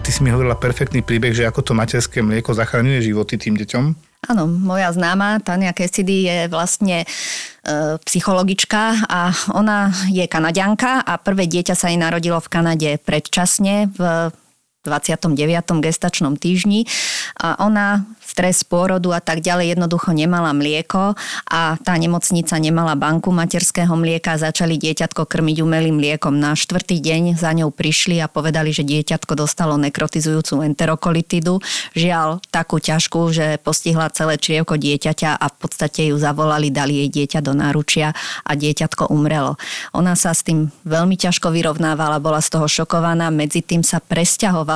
[0.03, 4.12] Ty si mi hovorila perfektný príbeh, že ako to materské mlieko zachraňuje životy tým deťom.
[4.23, 7.07] Áno, moja známa Tania Cassidy je vlastne e,
[8.07, 14.31] psychologička a ona je kanadianka a prvé dieťa sa jej narodilo v Kanade predčasne v
[14.83, 15.39] 29.
[15.79, 16.85] gestačnom týždni
[17.39, 18.03] a ona
[18.33, 21.13] stres pôrodu a tak ďalej, jednoducho nemala mlieko
[21.45, 26.33] a tá nemocnica nemala banku materského mlieka, začali dieťatko krmiť umelým mliekom.
[26.41, 31.61] Na štvrtý deň za ňou prišli a povedali, že dieťatko dostalo nekrotizujúcu enterokolitidu.
[31.93, 37.09] Žiaľ, takú ťažkú, že postihla celé črievko dieťaťa a v podstate ju zavolali, dali jej
[37.21, 39.61] dieťa do náručia a dieťatko umrelo.
[39.93, 44.72] Ona sa s tým veľmi ťažko vyrovnávala, bola z toho šokovaná, medzi tým sa presťahovala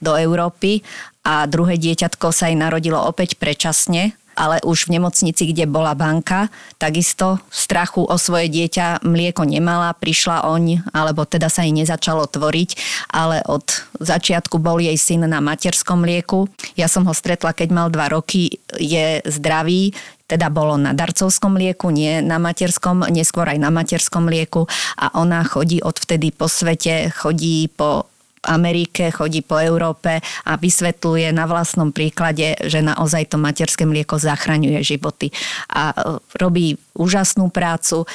[0.00, 0.82] do Európy
[1.28, 6.46] a druhé dieťatko sa jej narodilo opäť predčasne, ale už v nemocnici, kde bola banka,
[6.78, 12.30] takisto v strachu o svoje dieťa mlieko nemala, prišla oň, alebo teda sa jej nezačalo
[12.30, 12.70] tvoriť,
[13.10, 13.66] ale od
[13.98, 16.46] začiatku bol jej syn na materskom mlieku.
[16.78, 19.90] Ja som ho stretla, keď mal dva roky, je zdravý,
[20.30, 25.42] teda bolo na darcovskom mlieku, nie na materskom, neskôr aj na materskom mlieku a ona
[25.42, 28.06] chodí odvtedy po svete, chodí po
[28.46, 34.80] Amerike, chodí po Európe a vysvetľuje na vlastnom príklade, že naozaj to materské mlieko zachraňuje
[34.84, 35.34] životy.
[35.72, 35.94] A e,
[36.38, 38.06] robí úžasnú prácu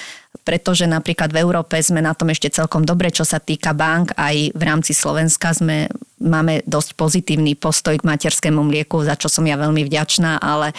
[0.44, 4.52] pretože napríklad v Európe sme na tom ešte celkom dobre, čo sa týka bank, aj
[4.52, 5.88] v rámci Slovenska sme,
[6.24, 10.72] máme dosť pozitívny postoj k materskému mlieku, za čo som ja veľmi vďačná, ale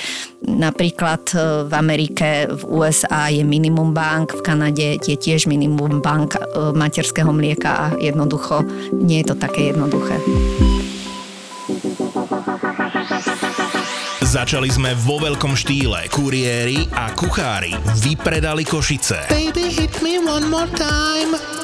[0.42, 1.36] napríklad e,
[1.68, 6.40] v Amerike, v USA je minimum bank, v Kanade je tiež minimum bank e,
[6.72, 8.64] materského mlieka a jednoducho
[8.96, 10.16] nie je to také jednoduché.
[14.24, 16.10] Začali sme vo veľkom štýle.
[16.10, 17.70] Kuriéri a kuchári
[18.02, 19.30] vypredali Košice.
[19.30, 21.63] Baby, hit me one more time.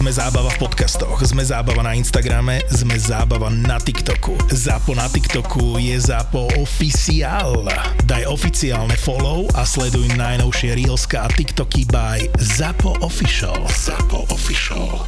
[0.00, 4.32] Sme zábava v podcastoch, sme zábava na Instagrame, sme zábava na TikToku.
[4.48, 7.68] Zápo na TikToku je Zápo oficiál.
[8.08, 13.60] Daj oficiálne follow a sleduj najnovšie Reelska a TikToky by Zápo Official.
[13.68, 15.04] Zápo Official.